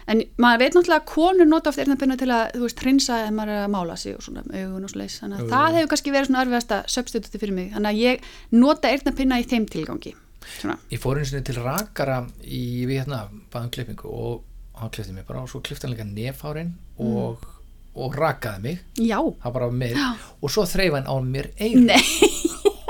En 0.10 0.20
maður 0.42 0.60
veit 0.64 0.74
náttúrulega 0.76 0.98
að 1.04 1.12
konur 1.12 1.48
nota 1.48 1.70
oft 1.70 1.80
eyrnabinna 1.84 2.18
til 2.20 2.32
að, 2.34 2.48
þú 2.58 2.64
veist, 2.66 2.82
hreinsa 2.82 3.20
ef 3.28 3.36
maður 3.38 3.54
er 3.54 3.62
að 3.68 3.70
mála 3.76 3.94
sig 4.02 4.18
og 4.18 4.26
svona 4.26 4.42
með 4.50 4.64
augun 4.66 4.88
og 4.90 4.96
leis. 5.00 5.20
Þannig 5.22 5.44
að 5.46 5.54
það 5.54 5.78
hefur 5.78 5.92
kannski 5.94 6.14
verið 6.16 6.28
svona 6.32 6.42
örfiðasta 6.44 6.80
substituti 6.96 7.40
fyrir 7.44 7.56
mig. 7.60 7.70
Þannig 7.76 7.92
að 7.94 8.02
ég 8.02 8.26
nota 8.58 8.92
eyrnabinna 8.92 9.38
í 9.40 9.46
þeim 9.54 9.70
tilgangi. 9.78 10.16
Svona, 10.58 10.76
Ég 10.92 11.00
fór 11.06 11.22
einu 11.22 11.30
sinni 11.30 11.46
til 11.48 11.56
rakara 11.62 12.18
í 12.44 12.64
Vietna, 12.90 13.22
baðum 13.54 13.70
klippingu 13.78 14.10
og 14.12 14.42
hann 14.82 14.92
klippti 14.92 15.14
mig 15.16 15.24
bara 15.30 15.46
og 15.46 15.54
svo 15.54 15.62
klippti 15.64 15.86
hann 15.88 15.94
líka 15.94 16.10
nefhárin 16.10 16.74
og, 17.00 17.46
og 17.94 18.16
rakaði 18.18 18.62
mig. 18.64 18.84
Já, 18.98 19.20
það 19.44 19.54
bara 19.58 19.70
með. 19.72 19.96
Já. 20.00 20.10
og 20.42 20.52
svo 20.54 20.66
þreif 20.70 20.96
hann 20.98 21.10
á 21.10 21.16
mér 21.22 21.50
nei, 21.78 22.02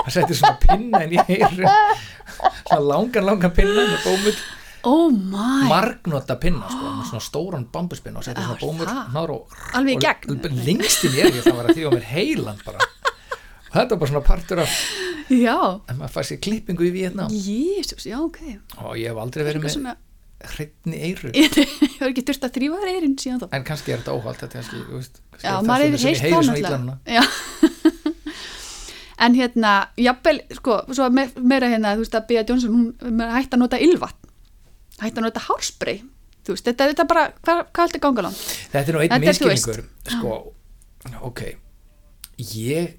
hann 0.04 0.14
setti 0.16 0.38
svona 0.40 0.58
pinna 0.64 1.04
inn 1.06 1.16
í 1.18 1.22
eyrun. 1.28 1.68
Svona 2.64 2.82
langan 2.88 3.26
langan 3.28 3.54
pinna 3.56 3.84
með 3.90 4.06
bómull, 4.08 4.38
oh 4.88 5.10
my, 5.12 5.68
margnota 5.70 6.38
pinna 6.40 6.70
sko, 6.72 6.94
svona 7.12 7.24
stóran 7.24 7.68
bambuspinna 7.72 8.20
og 8.24 8.26
setti 8.28 8.42
Já, 8.42 8.48
svona 8.48 8.62
bómull 8.64 8.90
það. 8.90 9.34
og, 9.36 9.58
Alveg 9.80 9.94
í 9.94 10.00
og 10.00 10.06
gegn. 10.08 10.62
lengst 10.68 11.06
inn 11.08 11.18
í 11.20 11.24
eyrun 11.26 11.44
það 11.46 11.60
var 11.60 11.70
að 11.72 11.78
því 11.80 11.88
á 11.88 11.92
mér 11.98 12.08
heilan 12.14 12.64
bara. 12.66 12.90
Og 13.74 13.76
þetta 13.78 13.90
var 13.96 14.00
bara 14.04 14.12
svona 14.14 14.26
partur 14.28 14.64
af 14.64 14.80
já, 15.34 15.58
en 15.90 16.00
maður 16.00 16.16
fær 16.18 16.28
sér 16.32 16.42
klippingu 16.44 16.88
í 16.88 16.92
Vietnam 16.96 17.32
jésús, 17.32 18.08
já, 18.08 18.18
ok. 18.24 18.40
og 18.84 18.98
ég 19.00 19.12
hef 19.12 19.22
aldrei 19.24 19.46
verið 19.48 19.68
með 19.68 19.96
hreitni 20.54 21.00
eyru 21.10 21.32
ég 21.38 21.56
hefur 21.56 22.10
ekki 22.10 22.26
þurft 22.28 22.48
að 22.48 22.56
þrýfa 22.58 22.92
eyrun 22.92 23.16
síðan 23.22 23.42
þá. 23.44 23.48
en 23.58 23.66
kannski 23.68 23.94
er 23.94 24.02
þetta 24.02 24.16
óhald 24.18 24.40
þetta 24.42 24.60
er 24.60 24.62
kannski, 24.62 24.82
veist, 24.92 25.20
kannski 25.32 25.48
Já, 25.48 25.54
er 25.56 25.68
maður 25.70 25.86
hefur 25.88 26.08
heilt 26.10 26.24
það 26.24 26.50
náttúrulega. 26.50 26.96
Já. 27.08 27.24
en 29.24 29.38
hérna, 29.40 29.74
jafnvel, 30.00 30.42
sko, 30.60 30.80
svo 30.92 31.10
me 31.14 31.28
meira 31.40 31.70
hérna, 31.72 31.96
þú 31.98 32.06
veist 32.06 32.18
að 32.20 32.28
Bea 32.32 32.46
Johnson, 32.50 32.80
hún 33.04 33.24
er 33.24 33.36
hægt 33.38 33.56
að 33.56 33.64
nota 33.64 33.80
ylvat, 33.84 34.18
hægt 35.00 35.20
að 35.22 35.28
nota 35.28 35.46
hárspray, 35.48 36.02
þú 36.44 36.58
veist, 36.58 36.68
þetta, 36.68 36.90
þetta 36.92 37.08
bara, 37.12 37.28
hvað, 37.40 37.64
hvað 37.70 37.88
heldur 37.88 38.04
ganga 38.08 38.28
langt? 38.28 38.44
þetta 38.74 38.84
er 38.84 38.98
nú 38.98 39.04
einn 39.06 39.18
er, 39.18 39.24
miskilningur 39.24 39.84
sko, 40.18 40.40
ok 41.30 41.46
ég 42.54 42.98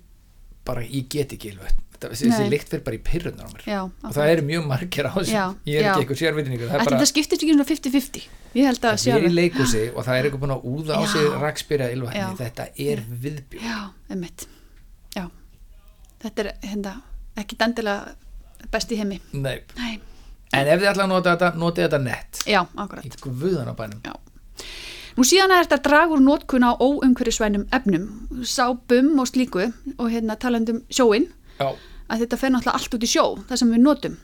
bara, 0.65 0.85
ég 0.87 1.09
get 1.13 1.35
ekki 1.37 1.53
ylvöld 1.53 1.94
þetta, 2.05 2.21
þessi 2.21 2.49
lykt 2.53 2.73
fyrir 2.73 2.85
bara 2.87 2.99
í 2.99 3.03
pyrrunar 3.09 3.49
á 3.49 3.51
mér. 3.51 3.67
Já, 3.69 3.81
og 3.85 4.17
það 4.17 4.33
eru 4.35 4.47
mjög 4.51 4.67
margir 4.71 5.09
á 5.09 5.13
þessu. 5.17 5.45
Ég 5.69 5.79
er 5.81 5.87
já. 5.87 5.91
ekki 5.91 6.05
eitthvað 6.05 6.21
sérvitningur 6.23 6.71
það 6.71 6.85
bara 6.85 6.99
þetta 6.99 7.11
skiptist 7.11 7.45
ekki 7.45 7.55
svona 7.55 7.69
50-50 7.71 8.29
ég 8.55 8.69
held 8.71 8.85
að 8.85 8.93
að 8.93 9.01
sé 9.03 9.11
vera 9.11 9.19
í 9.19 9.25
alveg 9.25 9.37
leikhúsi 9.39 9.85
og 9.91 10.07
það 10.07 10.19
er 10.19 10.29
eitthvað 10.29 10.43
búin 10.45 10.55
að 10.55 10.67
úða 10.71 10.99
á 10.99 11.03
sig 11.11 11.39
rakspyrja 11.43 11.89
ylvatni, 11.95 12.21
Já. 12.21 12.29
þetta 12.39 12.67
er 12.85 13.03
viðbjörn 13.25 13.67
já, 13.67 13.79
emmitt 14.15 14.47
já, 15.17 15.25
þetta 16.23 16.45
er 16.45 16.51
hérna 16.63 16.93
ekki 17.41 17.59
dendilega 17.59 18.15
best 18.73 18.93
í 18.95 18.99
heimi. 19.01 19.19
Nei. 19.33 19.59
Nei. 19.79 19.99
en 20.55 20.71
ef 20.71 20.81
þið 20.81 20.91
ætla 20.93 21.07
að 21.07 21.11
nota 21.11 21.35
þetta, 21.35 21.51
notið 21.61 21.87
þetta 21.87 22.01
nett. 22.05 22.45
Já, 22.49 22.61
akkurat. 22.63 23.05
Í 23.07 23.25
guðanabænum 23.25 24.05
Já. 24.05 24.15
Nú 25.15 25.23
síðan 25.23 25.53
er 25.55 25.69
þetta 25.71 26.01
úr 26.11 26.23
notkun 26.23 26.67
á 26.67 26.75
óumhverjusvænum 26.75 27.69
efnum, 27.75 28.07
sápum 28.43 29.13
og 29.23 29.29
slíku 29.31 29.69
og 29.95 30.09
hérna 30.11 30.35
talandum 30.35 30.83
sjóin 30.91 31.29
já, 31.61 31.71
að 32.11 32.25
þetta 32.25 32.39
fer 32.41 32.51
náttúrulega 32.55 32.79
allt 32.79 32.95
út 32.95 33.07
í 33.07 33.11
sjó, 33.11 33.25
það 33.49 33.61
sem 33.63 33.71
við 33.75 33.83
notum. 33.85 34.17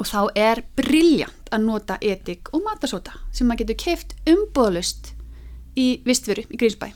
Og 0.00 0.06
þá 0.08 0.20
er 0.38 0.62
briljant 0.76 1.50
að 1.52 1.64
nota 1.66 1.96
etik 2.00 2.48
og 2.54 2.62
matasóta 2.64 3.16
sem 3.32 3.48
maður 3.48 3.64
getur 3.64 3.80
keift 3.84 4.14
umbóðlust 4.30 5.12
í 5.76 5.88
vistveru 6.06 6.44
í 6.48 6.56
Grímsbæ. 6.60 6.92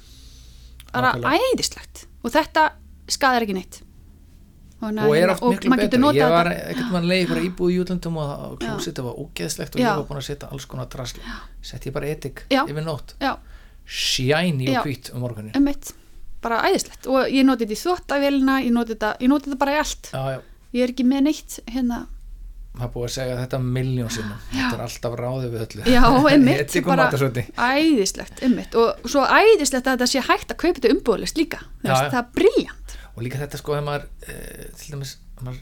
Það 0.94 1.08
er 1.10 1.40
æðislegt. 1.40 2.06
Og 2.24 2.32
þetta 2.32 2.68
skadar 3.10 3.44
ekki 3.44 3.56
neitt. 3.58 3.80
Að 4.84 4.98
og 5.08 5.14
er 5.16 5.22
hérna- 5.24 5.36
oft 5.40 5.64
miklu 5.64 5.98
notað 5.98 6.18
ég 6.18 6.30
var 6.30 6.46
þetta- 6.46 6.70
ekkert 6.70 6.90
mann 6.92 7.06
leið 7.08 7.22
ykkur 7.24 7.42
íbúð 7.48 7.70
í 7.72 7.78
útlöndum 7.84 8.16
og 8.20 8.52
og 8.52 8.58
klósitið 8.60 9.04
var 9.04 9.14
ógeðslegt 9.22 9.74
og 9.74 9.80
Já. 9.80 9.88
ég 9.88 9.96
var 9.96 10.04
búin 10.04 10.20
að 10.20 10.26
setja 10.28 10.48
alls 10.52 10.64
konar 10.66 10.86
drasl. 10.86 11.20
Sett 11.62 11.84
ég 11.86 11.92
bara 11.92 12.06
etik 12.06 12.42
Já. 12.50 12.64
yfir 12.68 12.84
nótt. 12.84 13.14
Shiny 13.86 14.76
og 14.76 14.84
hvít 14.86 15.10
um 15.14 15.20
morgunin 15.20 15.52
emmitt, 15.54 15.92
bara 16.44 16.62
æðislegt. 16.68 17.08
Og 17.10 17.30
ég 17.32 17.46
noti 17.46 17.64
þetta 17.64 17.76
í 17.76 17.82
þvóttavélina, 17.82 18.58
ég 18.64 18.74
noti 18.74 18.94
þetta, 18.94 19.14
ég 19.20 19.32
noti 19.32 19.50
þetta 19.50 19.62
bara 19.62 19.76
í 19.76 19.80
allt. 19.84 20.10
já, 20.12 20.24
já, 20.36 20.42
Ég 20.74 20.82
er 20.82 20.90
ekki 20.90 21.06
með 21.06 21.26
neitt 21.28 21.56
hérna. 21.70 22.04
Það 22.74 22.84
er 22.88 22.90
búið 22.90 23.04
að 23.06 23.12
segja 23.14 23.34
þetta 23.38 23.58
miljón 23.62 24.08
sinnum. 24.10 24.38
Þetta 24.50 24.74
er 24.74 24.80
alltaf 24.82 25.12
ráðið 25.20 25.52
við 25.52 25.60
öllu. 25.68 25.84
Já, 25.94 26.02
einmitt, 26.32 26.72
bara 26.88 27.04
æðislegt, 27.78 28.42
einmitt. 28.42 28.74
Og 28.74 29.06
svo 29.06 29.22
æðislegt 29.22 29.86
að 29.86 29.92
þetta 29.92 30.08
sé 30.10 30.24
hægt 30.26 30.50
að 30.50 30.58
kaupa 30.64 30.80
þetta 30.80 30.94
umbúðlist 30.96 31.38
líka, 31.38 31.60
Já, 31.84 31.92
veist, 31.92 32.08
það 32.10 32.20
er 32.24 32.32
briljant 32.40 32.84
og 33.14 33.22
líka 33.22 33.40
þetta 33.42 33.60
sko 33.60 33.76
þegar 33.76 33.86
maður 33.88 34.06
e, 34.26 34.36
til 34.78 34.94
dæmis 34.94 35.12
maður, 35.40 35.60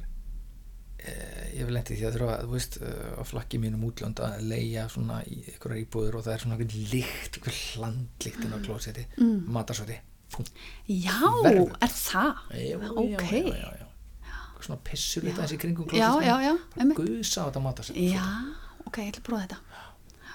e, 1.02 1.16
ég 1.58 1.68
vil 1.68 1.74
lendi 1.76 1.98
því 1.98 2.06
að 2.08 2.16
þurfa 2.16 2.38
þú 2.42 2.54
veist, 2.54 2.78
e, 2.78 2.92
á 3.20 3.22
flakki 3.28 3.60
mínum 3.62 3.84
útlönd 3.88 4.22
að 4.24 4.46
leia 4.48 4.86
svona 4.92 5.20
í 5.28 5.42
ykkur 5.52 5.76
íbúður 5.82 6.18
og 6.18 6.26
það 6.26 6.36
er 6.36 6.44
svona 6.46 6.58
lykt, 6.62 7.36
einhver 7.36 7.58
hlandlykt 7.58 8.46
inn 8.46 8.56
á 8.56 8.58
klósiti, 8.64 9.06
mm. 9.18 9.36
matasóti 9.52 9.98
Pú, 10.00 10.11
Já, 10.88 11.18
Verður. 11.44 11.72
er 11.80 11.92
það? 11.96 12.42
já, 12.58 12.76
Ok. 12.92 13.32
já, 13.32 13.42
já, 13.42 13.54
já, 13.62 13.70
já. 13.80 13.86
svona 14.62 14.78
pissur 14.86 15.24
lítið 15.26 15.42
þessi 15.42 15.58
kringum 15.58 15.86
Já, 15.90 16.08
klósiti 16.08 16.28
já, 16.28 16.34
já, 16.46 16.52
einmitt. 16.78 16.98
Guðsa 16.98 17.42
á 17.42 17.44
þetta 17.48 17.62
matasóti 17.64 18.06
Já, 18.12 18.26
ok, 18.86 18.96
ég 19.02 19.10
ætla 19.12 19.22
að 19.22 19.26
prófa 19.26 19.42
þetta. 19.42 19.58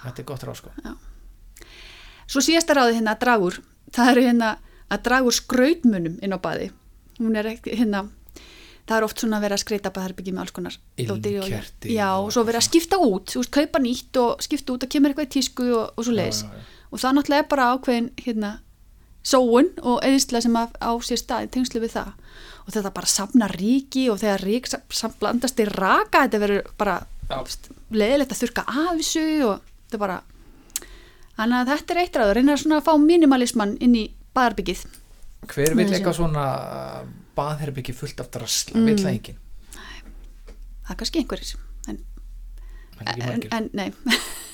Þetta 0.04 0.22
er 0.22 0.28
gott 0.28 0.44
ráð 0.48 0.60
sko. 0.60 0.74
Svo 2.28 2.44
síðasta 2.44 2.76
ráði 2.76 2.98
hérna 3.00 3.16
að 3.16 3.22
draga 3.24 3.48
úr 3.48 3.62
það 3.96 4.12
eru 4.12 4.26
hérna 4.28 4.50
að 4.92 5.04
draga 5.08 5.30
úr 5.30 5.36
skrautmunum 5.38 6.20
inn 6.24 6.36
á 6.36 6.40
baði. 6.44 6.72
Hún 7.22 7.40
er 7.40 7.50
ekki 7.54 7.78
hérna 7.80 8.04
það 8.88 8.98
er 8.98 9.06
oft 9.08 9.20
svona 9.24 9.40
verið 9.44 9.58
að 9.58 9.64
skreita 9.64 9.92
baðherbyggi 9.96 10.34
með 10.36 10.44
alls 10.46 10.54
konar 10.56 10.76
Ilmkerti 11.02 11.96
Já, 11.96 12.08
og 12.22 12.30
svo 12.36 12.44
verið 12.48 12.62
að 12.62 12.68
skipta 12.70 13.00
út, 13.04 13.34
þú 13.34 13.42
veist, 13.42 13.52
kaupa 13.58 13.82
nýtt 13.84 14.20
og 14.22 14.44
skipta 14.46 14.76
út 14.76 14.86
og 14.88 14.92
kemur 14.94 15.12
eitthvað 15.12 15.28
í 15.28 15.34
tísku 15.36 15.68
og, 15.76 15.90
og 15.98 16.08
svo 16.08 16.16
leiðis. 16.16 16.44
Já, 16.46 16.52
já, 16.54 16.62
já. 16.62 16.86
og 16.92 17.02
það 17.04 17.18
náttúrulega 17.18 17.44
er 17.44 17.50
bara 17.52 17.66
ákveðin 17.76 18.08
hérna, 18.24 18.52
sóun 19.28 19.72
og 19.84 20.00
eðislega 20.06 20.46
sem 20.46 20.58
á 20.58 20.92
sér 21.04 21.22
stað 21.22 21.48
í 21.48 21.52
tengslu 21.58 21.84
við 21.84 21.96
það. 21.98 22.14
Og 22.68 22.74
þetta 22.76 22.94
bara 22.96 23.12
safna 23.12 23.48
ríki 23.52 24.08
og 24.12 24.20
þegar 24.22 24.44
rík 24.44 24.70
blandast 25.20 25.60
í 25.64 25.68
raka 25.72 26.26
þetta 26.26 26.42
verður 26.44 26.72
bara 26.80 26.98
leðilegt 27.92 28.34
að 28.34 28.42
þurka 28.44 28.64
af 28.68 28.94
þessu 29.00 29.28
og 29.48 29.62
þetta 29.88 30.02
bara 30.04 30.22
þannig 31.38 31.58
að 31.60 31.72
þetta 31.74 31.94
er 31.94 32.02
eitt 32.02 32.20
ráður, 32.20 32.40
reyna 32.40 32.58
svona 32.60 32.80
að 32.80 32.88
fá 32.88 32.94
minimalismann 33.04 33.76
inn 33.84 33.96
í 33.96 34.06
baðarbyggið 34.36 34.86
hver 35.48 35.76
vil 35.78 35.88
eitthvað 35.88 36.18
svona 36.18 36.46
baðherbyggi 37.38 37.96
fullt 37.96 38.24
af 38.24 38.32
drasla, 38.34 38.80
mm. 38.80 38.88
vill 38.90 39.02
það 39.04 39.14
enginn? 39.14 39.40
Það 40.88 40.94
er 40.94 41.00
kannski 41.02 41.22
einhverjir 41.22 41.54
en, 41.88 42.00
en, 43.04 43.20
margir. 43.22 43.50
en 43.54 43.70
nei. 43.78 43.90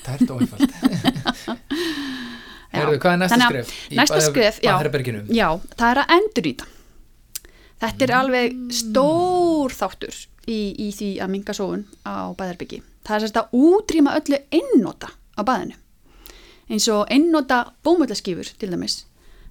Það 0.04 0.14
er 0.14 0.26
dóifald 0.28 0.60
Já. 0.68 1.56
Heyrðu, 2.74 3.00
hvað 3.02 3.12
er 3.16 3.20
næsta 3.22 3.34
Þannig 3.36 3.50
skref? 3.50 3.74
Í 3.90 4.00
næsta 4.00 4.20
skref, 4.28 4.62
já, 4.62 4.72
baðherberginu? 4.72 5.24
já, 5.30 5.48
það 5.78 5.90
er 5.90 6.02
að 6.04 6.16
endurnýta 6.18 6.70
þetta 7.84 8.06
er 8.06 8.14
alveg 8.20 8.58
stór 8.72 9.74
þáttur 9.76 10.18
í, 10.46 10.58
í 10.86 10.90
því 10.94 11.12
að 11.24 11.32
minga 11.34 11.56
sóun 11.56 11.86
á 12.06 12.32
baðherbyggi 12.36 12.82
það 13.04 13.16
er 13.16 13.24
sérst 13.24 13.40
að 13.40 13.56
útrýma 13.60 14.14
öllu 14.18 14.38
einnota 14.54 15.10
á 15.36 15.42
baðinu. 15.44 15.76
Eins 16.72 16.86
og 16.88 17.10
einnota 17.12 17.64
bómullaskífur 17.84 18.48
til 18.58 18.70
dæmis. 18.72 19.02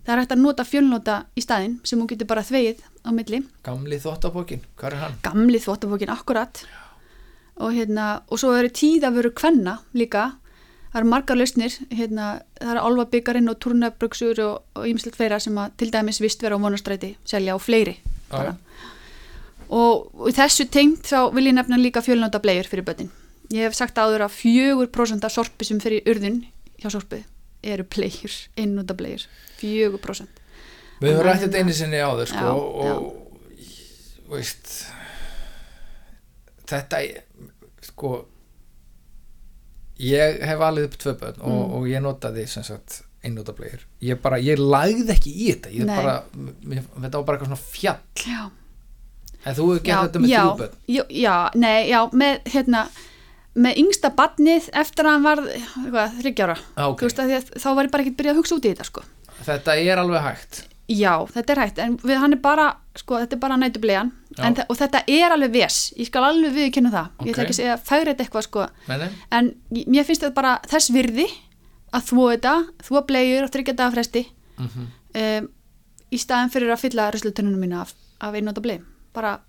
Það 0.04 0.14
er 0.16 0.22
hægt 0.24 0.34
að 0.36 0.42
nota 0.44 0.66
fjölnota 0.68 1.18
í 1.38 1.44
staðinn 1.44 1.76
sem 1.88 2.00
hún 2.02 2.10
getur 2.10 2.28
bara 2.28 2.44
þvegið 2.44 2.82
á 3.06 3.10
milli. 3.16 3.44
Gamli 3.64 4.00
þvottabókin, 4.02 4.64
hvað 4.76 4.90
er 4.90 5.04
hann? 5.04 5.20
gamli 5.24 5.62
þvóttafókin 5.64 6.12
akkurat. 6.12 6.64
Og 7.62 7.76
hérna 7.78 8.08
og 8.28 8.42
svo 8.42 8.56
eru 8.58 8.72
tíðavöru 8.74 9.32
kvenna 9.38 9.78
líka 9.94 10.32
það 10.94 11.00
eru 11.02 11.10
margar 11.10 11.40
lausnir 11.40 11.76
hérna, 11.90 12.28
það 12.62 12.72
eru 12.76 12.84
álfabyggarinn 12.88 13.50
og 13.50 13.60
turnabruksur 13.66 14.40
og, 14.46 14.62
og 14.78 14.86
ýmislegt 14.90 15.18
fleira 15.18 15.40
sem 15.42 15.58
að 15.58 15.74
til 15.82 15.90
dæmis 15.94 16.22
vist 16.22 16.44
vera 16.46 16.56
á 16.56 16.64
vonastræti 16.64 17.16
selja 17.26 17.58
á 17.58 17.60
fleiri 17.60 17.98
Já, 18.30 18.40
já. 18.50 18.54
og, 19.70 20.08
og 20.14 20.30
þessu 20.38 20.68
tengt 20.70 21.10
þá 21.10 21.34
vil 21.34 21.48
ég 21.50 21.58
nefna 21.58 21.82
líka 21.82 22.02
fjölnóta 22.06 22.42
bleiur 22.42 22.70
fyrir 22.70 22.86
börnin. 22.86 23.12
Ég 23.54 23.68
hef 23.68 23.76
sagt 23.78 23.98
áður 24.00 24.24
að 24.26 24.38
4% 24.40 25.26
af 25.28 25.34
sorpi 25.34 25.66
sem 25.68 25.82
fyrir 25.84 26.06
urðun 26.10 26.44
hjá 26.82 26.90
sorpi 26.94 27.24
eru 27.64 27.86
bleiur, 27.88 28.38
einnóta 28.60 28.96
bleiur 28.98 29.26
4% 29.60 30.42
Við 31.04 31.10
höfum 31.10 31.20
Þannig 31.20 31.20
að 31.20 31.26
rætt 31.28 31.42
þetta 31.44 31.58
hérna- 31.58 31.64
einu 31.64 31.76
sinni 31.78 32.00
áður 32.04 32.30
sko, 32.32 32.46
Já, 32.46 32.54
og 32.54 33.24
þú 34.24 34.36
veist 34.38 34.72
þetta 36.70 37.02
sko 37.84 38.14
ég 40.04 40.42
hef 40.50 40.60
alveg 40.68 40.90
upp 40.90 40.98
tvö 41.02 41.14
börn 41.20 41.40
og, 41.42 41.54
Mm. 41.54 41.74
og 41.78 41.88
ég 41.88 42.02
notaði 42.04 42.48
sem 42.48 42.64
sagt 42.64 43.02
einnótablegir 43.24 43.86
ég 44.04 44.20
bara, 44.22 44.38
ég 44.44 44.58
lagði 44.60 45.10
ekki 45.16 45.32
í 45.32 45.48
þetta. 45.54 45.70
Ég 45.72 45.86
Nei. 45.88 45.96
bara, 45.96 46.24
mér, 46.68 46.84
þetta 47.00 47.12
var 47.20 47.24
bara 47.24 47.38
eitthvað 47.38 47.54
svona 47.54 47.72
fjall. 47.72 48.00
Já. 48.28 48.50
En 49.46 49.56
þú 49.56 49.66
hefur 49.74 49.84
gert 49.84 50.06
þetta 50.12 50.20
með 50.24 50.30
þrjú 50.34 50.58
börn? 50.60 50.76
Já, 50.88 51.04
já, 51.10 51.38
nei, 51.56 51.90
já, 51.90 52.00
með 52.12 52.44
hérna 52.54 52.84
með 53.56 53.76
yngsta 53.84 54.10
badnið 54.18 54.70
eftir 54.74 55.06
að 55.06 55.12
hann 55.14 55.24
var 55.28 55.42
eitthvað, 55.46 56.14
þryggjára 56.24 56.56
Ah, 56.76 56.88
ok. 56.90 57.00
Þú 57.04 57.28
veist, 57.30 57.52
þá 57.62 57.68
var 57.76 57.86
ég 57.86 57.92
bara 57.92 58.04
ekki 58.04 58.16
byrjað 58.18 58.34
að 58.34 58.40
hugsa 58.42 58.56
út 58.58 58.66
í 58.66 58.72
þetta 58.74 58.86
sko. 58.88 59.04
þetta 59.44 59.76
er 59.78 59.98
alveg 60.02 60.22
hægt. 60.24 60.64
Já, 60.90 61.14
þetta 61.32 61.50
er 61.54 61.60
hægt. 61.64 61.78
En 61.80 61.98
við, 61.98 62.18
hann 62.20 62.34
er 62.34 62.40
bara, 62.44 62.76
sko, 62.96 63.16
þetta 63.22 63.34
er 63.38 63.40
bara 63.40 63.58
nætublegan 63.58 64.12
þa- 64.36 64.66
og 64.70 64.78
þetta 64.78 65.04
er 65.08 65.32
alveg 65.32 65.52
ves. 65.54 65.94
Ég 65.98 66.06
skal 66.08 66.24
alveg 66.24 66.54
viðkynna 66.54 66.92
það, 66.92 67.08
Ok. 67.20 67.26
ég 67.28 67.34
ætla 67.34 67.44
ekki 67.44 67.54
að 67.54 67.62
segja 67.62 67.78
fægrið 67.78 68.18
eitthvað 68.24 68.44
sko, 68.44 68.68
Meni? 68.88 69.10
en 69.32 69.56
mér 69.72 70.04
finnst 70.06 70.22
þetta 70.24 70.34
bara 70.34 70.60
þess 70.68 70.90
virði 70.92 71.28
að 71.94 72.02
þvó 72.10 72.24
þetta, 72.34 72.54
þvó 72.84 73.06
bleiur 73.06 73.44
og 73.44 73.52
þryggja 73.52 73.76
daga 73.76 73.92
fresti 73.96 74.26
Mm 74.60 74.68
-hmm. 74.70 75.40
um, 75.40 75.50
í 76.12 76.18
staðin 76.18 76.50
fyrir 76.54 76.70
að 76.74 76.80
fylla 76.80 77.12
reslutunum 77.12 77.58
mína 77.60 77.82
af, 77.82 77.94
af 78.22 78.34
einnóta 78.34 78.62
bleim 78.62 78.86
bara 79.14 79.40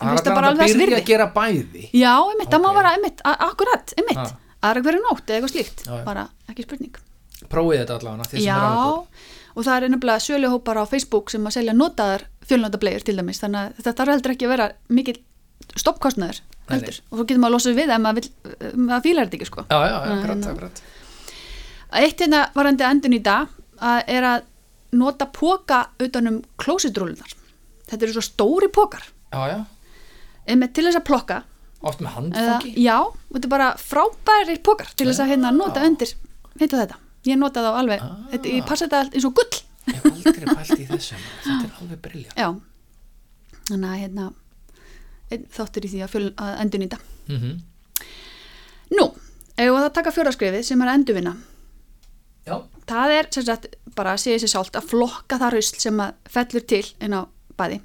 það 0.00 0.08
finnst 0.10 0.24
það 0.26 0.34
bara 0.34 0.46
að 0.48 0.50
alveg 0.50 0.66
þess 0.66 0.74
byrja 0.76 0.86
virði. 0.86 1.02
að 1.02 1.06
gera 1.06 1.26
bæði? 1.34 1.90
Já, 1.94 2.14
einmitt, 2.30 2.50
það 2.50 2.62
má 2.62 2.74
vera 2.74 2.90
einmitt, 2.96 3.20
akkurat, 3.24 3.92
einmitt, 3.98 4.16
Ah. 4.18 4.32
aðra 4.62 4.82
hverju 4.82 5.00
nótt 5.02 5.26
eða 5.26 5.36
eitthvað 5.40 5.52
slíkt, 5.54 5.84
Já, 5.86 6.04
bara 6.04 6.28
ekki 6.50 6.62
spurning. 6.62 6.94
prófið 7.48 7.78
þetta 7.86 7.98
allavega 7.98 9.06
og 9.54 9.64
það 9.64 9.82
er 9.82 9.88
nefnilega 9.88 10.20
söluhópar 10.26 10.76
á 10.78 10.84
Facebook 10.88 11.30
sem 11.30 11.44
að 11.46 11.52
selja 11.52 11.72
notaðar 11.74 12.22
fjölnótablegur 12.48 13.04
til 13.06 13.16
dæmis, 13.18 13.40
þannig 13.42 13.60
að 13.60 13.76
þetta 13.82 13.94
þarf 14.00 14.12
heldur 14.16 14.34
ekki 14.34 14.46
að 14.48 14.52
vera 14.54 14.66
mikil 14.88 15.16
stoppkostnaður 15.78 16.40
Nei, 16.42 16.72
heldur, 16.76 16.98
og 17.10 17.18
svo 17.18 17.24
getur 17.26 17.40
maður 17.42 17.50
að 17.50 17.56
losa 17.56 17.74
við 17.76 17.90
ef 17.94 18.00
maður, 18.02 18.28
maður 18.76 19.04
fílar 19.06 19.26
þetta 19.28 19.38
ekki 19.38 19.48
sko. 19.50 19.64
já, 19.70 19.78
já, 19.82 19.96
Nei, 19.98 20.16
akkurat, 20.16 20.36
hérna. 20.36 20.52
akkurat 20.52 20.82
Eitt 21.92 22.20
hérna 22.24 22.40
varandi 22.56 22.84
endun 22.88 23.12
í 23.18 23.20
dag 23.22 23.48
að 23.82 24.02
er 24.14 24.24
að 24.24 24.44
nota 24.96 25.26
póka 25.32 25.78
utanum 26.00 26.38
klósitrúlunar. 26.60 27.32
Þetta 27.90 28.06
eru 28.06 28.14
svo 28.16 28.22
stóri 28.24 28.68
pókar, 28.72 29.04
já, 29.32 29.40
já, 29.52 29.58
einmitt 30.48 30.72
til 30.76 30.86
þess 30.86 31.00
að 31.00 31.06
plokka 31.10 31.42
oft 31.82 32.00
með 32.00 32.08
eða, 32.08 32.16
handfangi 32.16 32.72
já, 32.84 32.96
þetta 33.34 33.48
er 33.48 33.52
bara 33.52 33.68
frábæri 33.80 34.56
pókar 34.64 34.92
til 34.96 35.08
þess 35.10 35.20
að 35.24 35.32
hérna 35.34 35.50
nota 35.56 35.82
Já. 35.82 35.88
undir 35.90 36.12
heitu 36.60 36.78
þetta, 36.78 36.96
ég 37.26 37.38
nota 37.40 37.64
þá 37.64 37.70
alveg 37.80 38.00
Ah. 38.04 38.16
þetta, 38.32 38.52
ég 38.56 38.66
passa 38.68 38.86
þetta 38.86 39.00
eins 39.12 39.26
og 39.26 39.34
gull 39.34 39.60
ég 39.86 39.96
hef 39.96 40.06
aldrei 40.12 40.46
pælt 40.54 40.78
í 40.78 40.86
þessu 40.86 41.18
maður. 41.18 41.42
þetta 41.46 41.66
er 41.66 41.80
alveg 41.80 42.02
brilja 42.06 42.36
já, 42.36 42.48
þannig 43.70 43.90
að 43.90 44.00
hérna 44.02 44.30
þáttur 45.52 45.86
í 45.86 45.92
því 45.92 46.02
að, 46.04 46.16
að 46.36 46.58
endurnýta. 46.64 46.98
Mm 47.28 47.38
-hmm. 47.38 47.60
nú, 48.98 49.06
ef 49.56 49.70
það 49.76 49.92
taka 49.96 50.12
fjóraskrefið 50.12 50.66
sem 50.66 50.82
er 50.82 50.90
að 50.90 50.98
endurvinna. 51.00 51.36
Já, 52.46 52.56
það 52.86 53.14
er 53.16 53.28
sem 53.30 53.46
sagt 53.46 53.66
bara 53.96 54.12
að 54.12 54.24
segja 54.24 54.42
sér 54.42 54.52
sált 54.52 54.76
að 54.76 54.88
flokka 54.90 55.38
það 55.38 55.54
rusl 55.56 55.80
sem 55.80 56.00
að 56.00 56.14
fellur 56.28 56.66
til 56.66 56.84
inn 57.00 57.14
á 57.16 57.22
baði. 57.56 57.80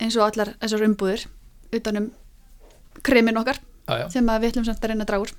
Eins 0.00 0.16
og 0.16 0.26
allar 0.26 0.54
þessar 0.60 0.86
umbúðir 0.86 1.26
utanum 1.72 2.10
kremin 3.02 3.36
okkar 3.36 3.58
já, 3.58 3.98
já, 3.98 4.08
sem 4.10 4.28
að 4.28 4.40
við 4.40 4.52
ætlum 4.52 4.64
samt 4.64 4.84
að 4.84 4.90
reyna 4.90 5.04
að 5.04 5.10
draga 5.10 5.26
úr. 5.26 5.34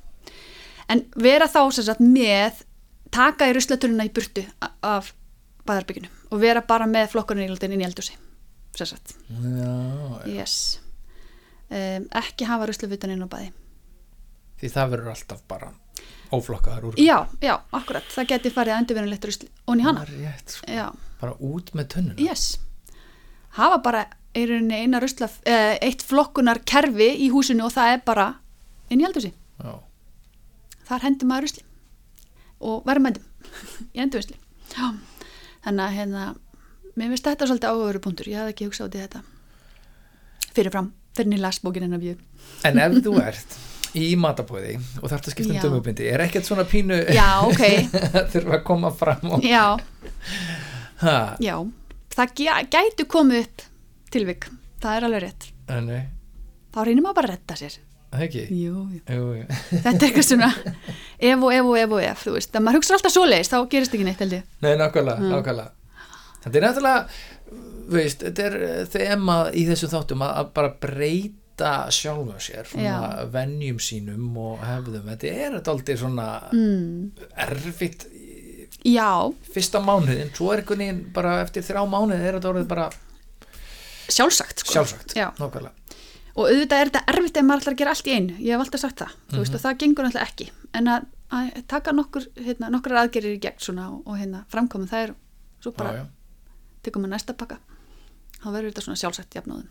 En 0.89 1.05
vera 1.15 1.47
þá 1.47 1.71
sem 1.71 1.85
sagt 1.87 2.03
með 2.03 2.63
taka 3.13 3.49
í 3.49 3.55
ruslatöluna 3.55 4.07
í 4.07 4.13
burtu 4.13 4.43
af 4.81 5.13
baðarbygginu 5.67 6.09
og 6.33 6.41
vera 6.41 6.63
bara 6.67 6.87
með 6.89 7.11
flokkurinn 7.13 7.51
inn 7.53 7.81
í 7.81 7.87
eldhúsi 7.87 8.15
sem 8.73 8.89
sagt, 8.89 9.13
já 9.29 10.25
yes. 10.25 10.79
Um, 11.73 12.07
ekki 12.17 12.45
hafa 12.45 12.67
ruslafutan 12.69 13.13
inn 13.13 13.23
á 13.25 13.29
baði. 13.29 13.51
Því 14.61 14.69
það 14.73 14.91
verður 14.91 15.11
alltaf 15.13 15.39
bara 15.49 15.69
óflokkaðar 16.33 16.87
úr. 16.89 16.97
Já, 17.01 17.29
já, 17.41 17.53
akkurat, 17.73 18.05
það 18.13 18.27
geti 18.33 18.51
farið 18.53 18.73
að 18.73 18.81
endurverðanlegt 18.81 19.27
rusli 19.29 19.49
og 19.65 19.79
í 19.79 19.85
hana, 19.85 20.05
rétt, 20.09 20.55
sko. 20.57 20.85
bara 21.21 21.37
út 21.49 21.73
með 21.77 21.89
tönnuna 21.95 22.21
yes. 22.21 22.47
Hafa 23.57 23.79
bara 23.85 24.03
í 24.33 24.45
rauninni 24.49 24.81
eina 24.81 25.01
rusla 25.01 25.29
eh, 25.49 25.75
eitt 25.85 26.01
flokkunar 26.05 26.63
kerfi 26.65 27.11
í 27.25 27.29
húsinu 27.33 27.67
og 27.67 27.73
það 27.75 27.95
er 27.95 28.05
bara 28.05 28.27
inn 28.89 29.01
í 29.01 29.07
eldhúsi. 29.07 29.33
Já, 29.61 29.77
þar 30.89 31.07
hendur 31.07 31.29
maður 31.29 31.47
rusli 31.47 31.65
og 32.69 32.85
verðmændum 32.87 33.25
í 33.95 34.01
endurvisli 34.03 34.39
þannig 34.73 35.83
að 35.85 35.95
hérna 35.99 36.23
mér 36.97 37.11
finnst 37.13 37.27
þetta 37.29 37.47
svolítið 37.49 37.69
áhugaveru 37.73 38.01
punktur. 38.03 38.27
Ég 38.29 38.37
hafði 38.41 38.53
ekki 38.53 38.65
hugsað 38.67 38.89
út 38.89 38.95
í 38.97 39.01
þetta. 39.03 39.21
Fyrirfram, 40.53 40.89
fyrir 41.17 41.29
nýja 41.31 41.43
lasbókin 41.47 41.85
hennar 41.87 42.01
við 42.03 42.19
en 42.69 42.81
ef 42.83 42.97
þú 43.05 43.13
ert 43.23 43.55
í 43.97 44.07
matabóði 44.17 44.75
og 45.01 45.07
þarft 45.11 45.27
að 45.29 45.33
skipta 45.35 45.53
um 45.53 45.61
dömubindi 45.67 46.07
er 46.09 46.21
ekkert 46.25 46.47
svona 46.49 46.65
pínu 46.69 46.97
já, 47.13 47.27
ok, 47.45 47.63
þurfa 48.33 48.55
að 48.59 48.63
koma 48.67 48.89
fram 48.97 49.33
og 49.37 49.45
já, 49.45 49.63
já. 51.41 51.55
Það 52.13 52.33
gæ- 52.37 52.67
gætu 52.73 53.05
komið 53.09 53.45
upp 53.47 53.63
tilvik, 54.13 54.47
það 54.83 54.97
er 54.99 55.07
alveg 55.07 55.23
rétt. 55.25 55.47
En 55.73 55.87
nei, 55.89 56.03
þá 56.73 56.79
reynir 56.85 57.01
maður 57.05 57.17
bara 57.21 57.31
að 57.31 57.35
redda 57.35 57.57
sér 57.63 57.77
það 58.13 58.25
ekki 58.27 58.43
jú, 58.49 58.85
jú. 58.93 59.01
jú, 59.03 59.27
jú. 59.39 59.59
þetta 59.85 59.93
er 59.93 60.07
eitthvað 60.07 60.27
svona 60.29 60.49
ef 60.53 61.45
og 61.45 61.53
ef 61.53 61.69
og 61.69 61.77
ef 61.81 61.95
og 61.97 62.03
ef, 62.03 62.25
þú 62.25 62.35
veist 62.37 62.57
að 62.57 62.65
maður 62.65 62.79
hugsa 62.79 62.97
alltaf 62.97 63.15
svoleiðis, 63.15 63.53
þá 63.53 63.57
gerist 63.71 63.95
ekki 63.97 64.07
neitt 64.07 64.23
held 64.23 64.37
ég 64.37 64.49
nei, 64.65 64.73
nákvæmlega, 64.79 65.31
nákvæmlega 65.33 65.71
þetta 66.43 66.59
er 66.59 66.67
náttúrulega 66.67 67.05
þú 67.83 67.97
veist, 67.97 68.25
þetta 68.27 68.49
er 68.49 68.57
eh, 68.67 68.81
þema 68.93 69.37
í 69.53 69.65
þessum 69.69 69.93
þáttum 69.93 70.25
að, 70.25 70.51
bara 70.55 70.73
breyta 70.85 71.73
sjálfum 71.93 72.41
sér 72.41 72.67
svona 72.69 72.89
Já. 72.89 73.29
venjum 73.33 73.79
sínum 73.83 74.41
og 74.41 74.63
hefðum 74.65 75.09
þetta 75.13 75.33
er 75.47 75.57
aldrei 75.61 75.95
svona 75.99 76.27
mm. 76.51 77.29
erfitt 77.45 78.07
já, 78.83 79.31
fyrsta 79.53 79.81
mánuðin, 79.83 80.33
svo 80.35 80.51
er 80.51 80.63
einhvern 80.63 80.83
veginn 80.83 81.03
bara 81.15 81.37
eftir 81.43 81.65
þrjá 81.65 81.83
mánuði 81.87 82.19
er 82.19 82.37
þetta 82.39 82.51
orðið 82.51 82.69
bara 82.71 82.89
sjálfsagt 84.11 84.63
sko. 84.63 84.75
sjálfsagt, 84.75 85.15
já. 85.15 85.29
nákvæmlega 85.39 85.82
og 86.33 86.47
auðvitað 86.47 86.79
er 86.79 86.89
þetta 86.91 87.03
erfitt 87.13 87.37
ef 87.37 87.45
maður 87.45 87.63
ætlar 87.63 87.75
að 87.75 87.81
gera 87.81 87.93
allt 87.93 88.07
í 88.09 88.15
einu. 88.15 88.37
Ég 88.39 88.55
hef 88.55 88.63
alltaf 88.63 88.81
sagt 88.81 89.03
það, 89.03 89.13
þú 89.33 89.43
veist, 89.43 89.57
og 89.57 89.63
það 89.63 89.77
gengur 89.83 90.07
alltaf 90.07 90.25
ekki. 90.25 90.47
En 90.79 90.89
að, 90.89 91.05
að 91.37 91.61
taka 91.69 91.93
nokkur 91.93 92.27
hérna, 92.39 92.71
nokkur 92.73 92.97
aðgerir 93.03 93.37
í 93.37 93.41
gegn 93.43 93.61
svona 93.61 93.87
og, 93.93 94.01
og 94.07 94.17
hérna 94.17 94.43
framkomum 94.53 94.89
það 94.89 95.07
er, 95.07 95.15
svo 95.61 95.75
bara 95.77 95.93
já, 95.93 96.01
já. 96.01 96.49
tekum 96.87 97.05
við 97.05 97.13
næsta 97.13 97.37
pakka. 97.37 97.59
Þá 98.39 98.47
verður 98.49 98.69
þetta 98.71 98.85
svona 98.87 99.01
sjálfsagt 99.03 99.37
jafnóðum. 99.37 99.69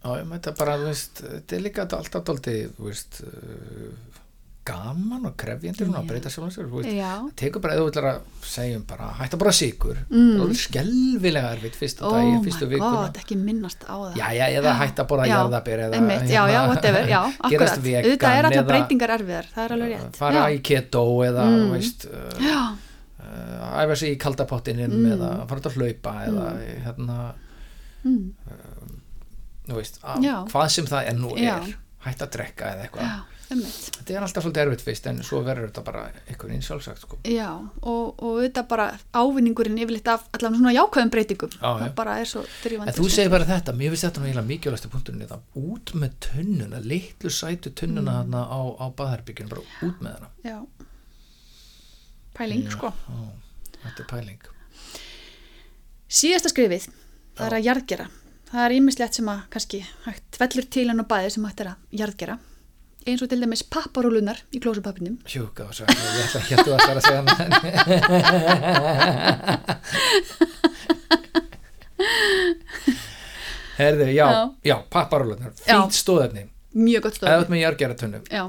Já, 0.00 0.10
ég 0.16 0.30
þetta 0.32 0.56
bara, 0.56 0.78
þú 0.80 0.88
veist, 0.88 1.22
þetta 1.26 1.56
er 1.56 1.64
líka 1.66 1.86
alltaf 1.86 2.26
dálítið, 2.26 2.60
þú 2.78 2.88
veist, 2.88 3.20
uh, 3.28 4.19
gaman 4.64 5.24
og 5.26 5.36
krefjendur 5.40 5.88
og 5.96 6.04
breyta 6.06 6.28
já, 6.28 7.12
það 7.16 7.30
tekur 7.40 7.62
bara, 7.64 7.74
ef 7.74 7.80
þú 7.80 7.86
ætlar 7.90 8.06
að 8.10 8.18
segjum 8.44 8.82
bara, 8.86 9.06
hætta 9.18 9.38
bara 9.40 9.52
sigur, 9.56 9.96
Mm. 10.10 10.34
það 10.36 10.50
er 10.50 10.58
skelvilega 10.60 11.52
erfitt 11.56 11.78
fyrsta 11.80 12.04
oh 12.04 12.12
daginn, 12.12 12.36
my 12.36 12.44
fyrstu 12.44 12.68
vikuna. 12.68 12.90
god, 12.98 13.16
ekki 13.22 13.36
minnast 13.40 13.84
á 13.88 13.94
það 13.96 14.18
Já, 14.20 14.26
já, 14.36 14.44
eða 14.60 14.74
hætta 14.82 15.04
bara 15.08 15.22
að 15.24 15.32
jarðabir 15.32 15.78
eða 15.86 15.94
einmitt, 15.96 16.28
já, 16.30 16.42
já, 16.52 16.60
whatever, 16.68 17.08
já, 17.08 17.20
akkurat 17.48 17.78
auðvitað 17.80 18.36
er 18.38 18.44
alltaf 18.50 18.66
breytingar 18.68 19.14
erfiðar, 19.16 19.46
það 19.54 19.64
er 19.64 19.72
alveg 19.78 19.94
rétt 19.96 20.16
fara 20.20 20.44
já. 20.44 20.54
í 20.54 20.62
keto 20.62 21.04
eða, 21.24 21.44
Mm. 21.50 21.70
veist, 21.72 22.06
uh, 22.12 22.76
uh, 23.20 23.80
æfa 23.80 23.96
sig 23.96 24.12
í 24.16 24.20
kaldapottinum 24.20 24.90
Mm. 24.92 25.12
eða 25.16 25.32
fara 25.48 25.60
út 25.60 25.70
að 25.72 25.76
hlaupa 25.80 26.14
eða, 26.28 26.46
hérna, 26.84 27.18
mm, 28.04 28.32
þú 29.70 29.74
veist, 29.80 30.00
að, 30.04 30.22
hvað 30.52 30.68
sem 30.70 30.84
það 30.86 31.08
er 31.08 31.14
nú 31.14 31.34
Já. 31.38 31.56
er, 31.56 31.74
hætta 32.04 32.26
að 32.26 32.32
drekka 32.36 32.64
eða 32.74 32.86
eitthvað. 32.88 33.22
Já, 33.50 33.56
Þetta 33.96 34.14
er 34.14 34.24
alltaf 34.24 34.44
svolítið 34.44 34.62
erfitt 34.62 34.82
fyrst 34.86 35.06
en 35.10 35.16
svo 35.26 35.40
verður 35.42 35.68
þetta 35.70 35.82
bara 35.86 36.02
einhvern 36.30 36.52
veginn 36.52 36.62
sjálfsagt 36.66 37.02
sko. 37.02 37.18
Já, 37.26 37.48
og, 37.82 38.04
og 38.22 38.36
auðvitað 38.38 38.68
bara 38.70 38.86
ávinningurinn 39.18 39.80
yfirleitt 39.82 40.10
af 40.12 40.28
allavega 40.36 40.60
svona 40.60 40.74
jákvæðum 40.76 41.10
breytingum 41.16 41.50
Já, 41.56 41.60
já. 41.66 41.80
það 41.82 41.94
bara 41.98 42.14
er 42.22 42.30
svo 42.30 42.44
drifandi 42.62 42.92
En 42.94 42.98
þú 43.00 43.08
segir 43.16 43.32
bara 43.34 43.48
þetta, 43.50 43.74
mér 43.80 43.90
finnst 43.96 44.06
þetta 44.06 44.22
eiginlega 44.28 44.48
mikilvægstu 44.52 44.92
punkturinn 44.94 45.24
þetta, 45.24 45.40
út 45.64 45.92
með 46.04 46.14
tunnuna, 46.28 46.80
litlu 46.94 47.30
sætu 47.34 47.74
tunnuna 47.74 48.14
Mm. 48.20 48.30
þarna 48.30 48.44
á, 48.46 48.60
á 48.80 48.86
baðherbyggjun, 49.00 49.50
bara 49.50 49.66
út 49.88 50.00
með 50.06 50.14
hana. 50.16 50.30
Já 50.46 50.58
Pæling, 52.38 52.64
Já, 52.64 52.70
sko 52.76 52.92
Ó, 52.94 53.18
þetta 53.82 54.04
er 54.04 54.08
pæling. 54.14 54.40
Síðasta 56.10 56.50
skrifið, 56.50 56.86
það 57.38 57.46
er 57.50 57.56
að 57.58 57.66
jarðgera 57.68 58.06
það 58.50 58.64
er 58.66 58.74
ímislegt 58.78 59.14
sem 59.18 59.28
að 59.30 59.42
kannski 59.54 59.80
hægt 60.06 60.38
vellur 60.40 60.66
til 60.74 60.86
hann 60.90 61.02
og 61.04 61.06
bæði 61.10 61.28
sem 61.36 61.44
hægt 61.46 61.60
er 61.62 61.68
að 61.74 61.98
jarðgera 62.00 62.38
eins 63.08 63.22
og 63.24 63.28
til 63.32 63.40
dæmis 63.40 63.62
papparúlunar 63.72 64.38
í 64.52 64.58
klósupapinum 64.60 65.16
Hjúka 65.28 65.62
og 65.68 65.74
svo, 65.76 65.84
ég 65.88 65.94
ætla 66.26 66.40
að 66.40 66.48
héttu 66.50 66.70
að 66.74 66.80
það 66.84 66.96
að 66.96 67.04
segja 67.06 67.20
hana. 67.20 67.34
Herðu, 73.80 74.06
já, 74.12 74.26
já, 74.32 74.48
Já. 74.64 74.76
papparólunar, 74.92 75.52
Já. 75.66 75.78
fýtt 75.80 75.96
stóðefni, 75.96 76.42
mjög 76.76 77.02
gott 77.06 77.16
eða 77.22 77.38
út 77.40 77.46
stóð 77.46 77.54
með 77.54 77.62
jargera 77.64 77.96
tunnu, 77.96 78.20
Já, 78.28 78.42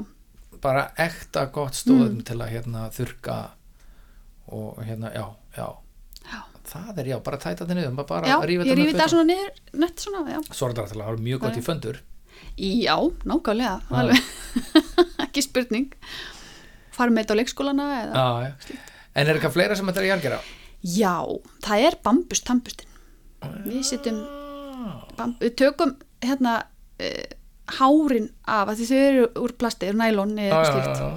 bara 0.62 0.84
ekta 1.00 1.46
gott 1.56 1.72
Mm. 1.74 1.80
stóðefni 1.82 2.24
til 2.28 2.38
að 2.42 2.52
hérna 2.52 2.90
þurka 2.92 3.38
og 4.52 4.82
hérna, 4.84 5.12
já, 5.16 5.26
já, 5.58 5.68
það 6.68 6.98
er 7.00 7.06
já, 7.14 7.20
bara 7.24 7.38
tæta 7.38 7.66
þetta 7.66 7.76
niður, 7.80 8.06
bara 8.08 8.28
já 8.28 8.38
ég 8.42 8.76
rífi 8.76 8.94
það 9.00 9.10
svona 9.10 9.24
niður 9.32 9.52
nett 9.80 9.98
svona, 10.00 10.26
já 10.30 10.40
Svo 10.54 10.68
er 10.68 10.74
þetta 10.74 11.18
mjög 11.20 11.40
gott 11.40 11.58
í 11.58 11.62
föndur. 11.64 12.02
Já, 12.62 12.96
nákvæmlega, 13.26 13.76
alveg. 13.90 14.32
Ekki 15.26 15.44
spurning. 15.46 15.92
Fara 16.94 17.14
með 17.14 17.24
þetta 17.26 17.36
á 17.36 17.40
leikskólana 17.40 17.86
eða? 18.02 18.14
Já, 18.14 18.50
já. 18.50 18.82
En 19.12 19.28
er 19.28 19.36
eitthvað 19.38 19.56
fleira 19.58 19.76
sem 19.78 19.88
þetta 19.90 20.02
er 20.02 20.08
að 20.08 20.12
jargera? 20.14 20.40
Já, 20.82 21.16
það 21.62 21.86
er 21.88 21.98
bambus 22.06 22.42
tannbustin 22.42 22.88
Við 23.68 23.84
sittum 23.86 24.22
bamb, 25.18 25.36
við 25.42 25.56
tökum 25.62 25.92
hérna 26.24 26.56
uh, 27.02 27.26
hárin 27.78 28.30
af 28.50 28.72
því 28.78 28.88
þau 28.90 29.02
eru 29.02 29.28
úr 29.44 29.54
plasti, 29.62 29.90
eru 29.92 30.00
nælon 30.02 30.34
Já, 30.40 30.48
eða 30.48 30.62
já, 30.72 30.96
já. 31.02 31.10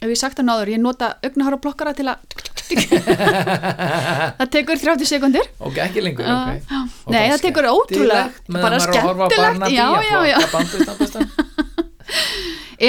ef 0.00 0.12
ég 0.14 0.20
sagt 0.20 0.40
það 0.40 0.48
náður, 0.48 0.72
ég 0.72 0.82
nota 0.84 1.10
augnahára 1.24 1.60
blokkara 1.60 1.94
til 1.98 2.08
að 2.12 2.24
það 4.38 4.48
tekur 4.56 4.76
30 4.82 5.06
sekundir 5.08 5.46
Ok, 5.62 5.76
ekki 5.84 6.00
lengur, 6.04 6.24
Já, 6.26 6.34
ok. 6.36 6.48
já. 6.70 6.78
Og 7.06 7.10
Nei, 7.14 7.24
það 7.32 7.40
tekur 7.46 7.64
ótrúlega 7.70 8.24
bara 8.56 8.76
skemmtilegt, 8.82 9.64
já, 9.76 9.86
já, 10.02 10.18
já. 10.32 10.38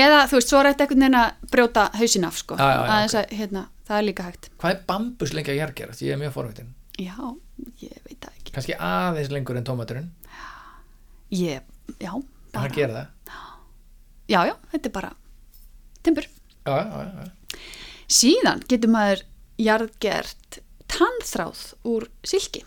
eða 0.01 0.19
þú 0.29 0.35
veist, 0.39 0.49
svo 0.51 0.57
er 0.61 0.67
þetta 0.71 0.83
einhvern 0.85 1.03
veginn 1.05 1.19
að 1.21 1.29
brjóta 1.53 1.83
hausin 1.97 2.27
af 2.27 2.35
sko, 2.41 2.53
Já, 2.59 2.65
já, 2.67 2.71
já, 2.77 2.81
Aðeins 2.95 3.15
að, 3.21 3.25
hérna, 3.39 3.61
það 3.87 3.97
er 4.01 4.05
líka 4.09 4.23
hægt 4.27 4.43
Hvað 4.61 4.71
er 4.75 4.79
bambus 4.91 5.31
lengi 5.37 5.51
að 5.53 5.59
jargera? 5.61 5.91
Ég 6.03 6.11
er 6.15 6.19
mjög 6.21 6.33
forvitin. 6.35 6.69
Já, 6.97 7.15
ég 7.83 7.95
veit 8.07 8.19
það 8.25 8.33
ekki 8.39 8.51
Kannski 8.57 8.73
aðeins 8.89 9.31
lengur 9.33 9.55
en 9.59 9.67
tómaturinn. 9.67 10.09
ég, 11.33 11.59
Já, 12.01 12.11
bara 12.51 12.63
hann 12.65 12.75
gera 12.75 12.93
það. 12.97 13.07
Já, 14.27 14.39
já, 14.49 14.55
þetta 14.73 14.87
er 14.89 14.93
bara 14.97 15.11
timbur 16.03 16.25
Já, 16.67 16.73
já, 16.75 16.83
já, 16.83 16.95
já. 17.23 17.27
Síðan 18.11 18.59
getur 18.67 18.91
maður 18.91 19.19
jarðgert 19.61 20.59
tannþráð 20.91 21.61
úr 21.87 22.07
silki. 22.25 22.63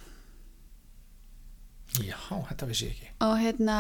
Já, 2.05 2.19
þetta 2.49 2.69
vissi 2.69 2.87
ég 2.87 2.95
ekki. 2.95 3.09
og 3.27 3.35
hérna 3.41 3.77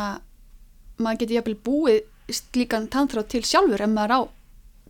maður 0.98 1.20
getur 1.22 1.36
jafnvel 1.36 1.58
búið 1.64 2.00
slíkan 2.30 2.88
tannþráð 2.90 3.28
til 3.30 3.42
sjálfur 3.46 3.84
ef 3.84 3.92
maður 3.92 4.14
á 4.16 4.20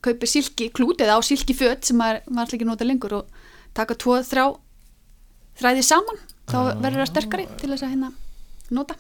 kaupir 0.05 0.31
silki 0.31 0.71
klút 0.73 1.03
eða 1.05 1.19
á 1.19 1.21
silki 1.25 1.55
föt 1.57 1.85
sem 1.85 1.99
maður, 2.01 2.23
maður 2.31 2.49
ætla 2.49 2.59
ekki 2.59 2.69
nota 2.69 2.89
lengur 2.89 3.17
og 3.21 3.41
taka 3.77 3.97
tvo, 4.01 4.17
þrjá 4.25 4.47
þræði 5.61 5.85
saman 5.85 6.21
þá 6.51 6.59
verður 6.81 7.03
það 7.03 7.11
sterkari 7.13 7.47
til 7.61 7.71
þess 7.71 7.85
að 7.85 7.93
hérna 7.93 8.13
nota. 8.71 8.97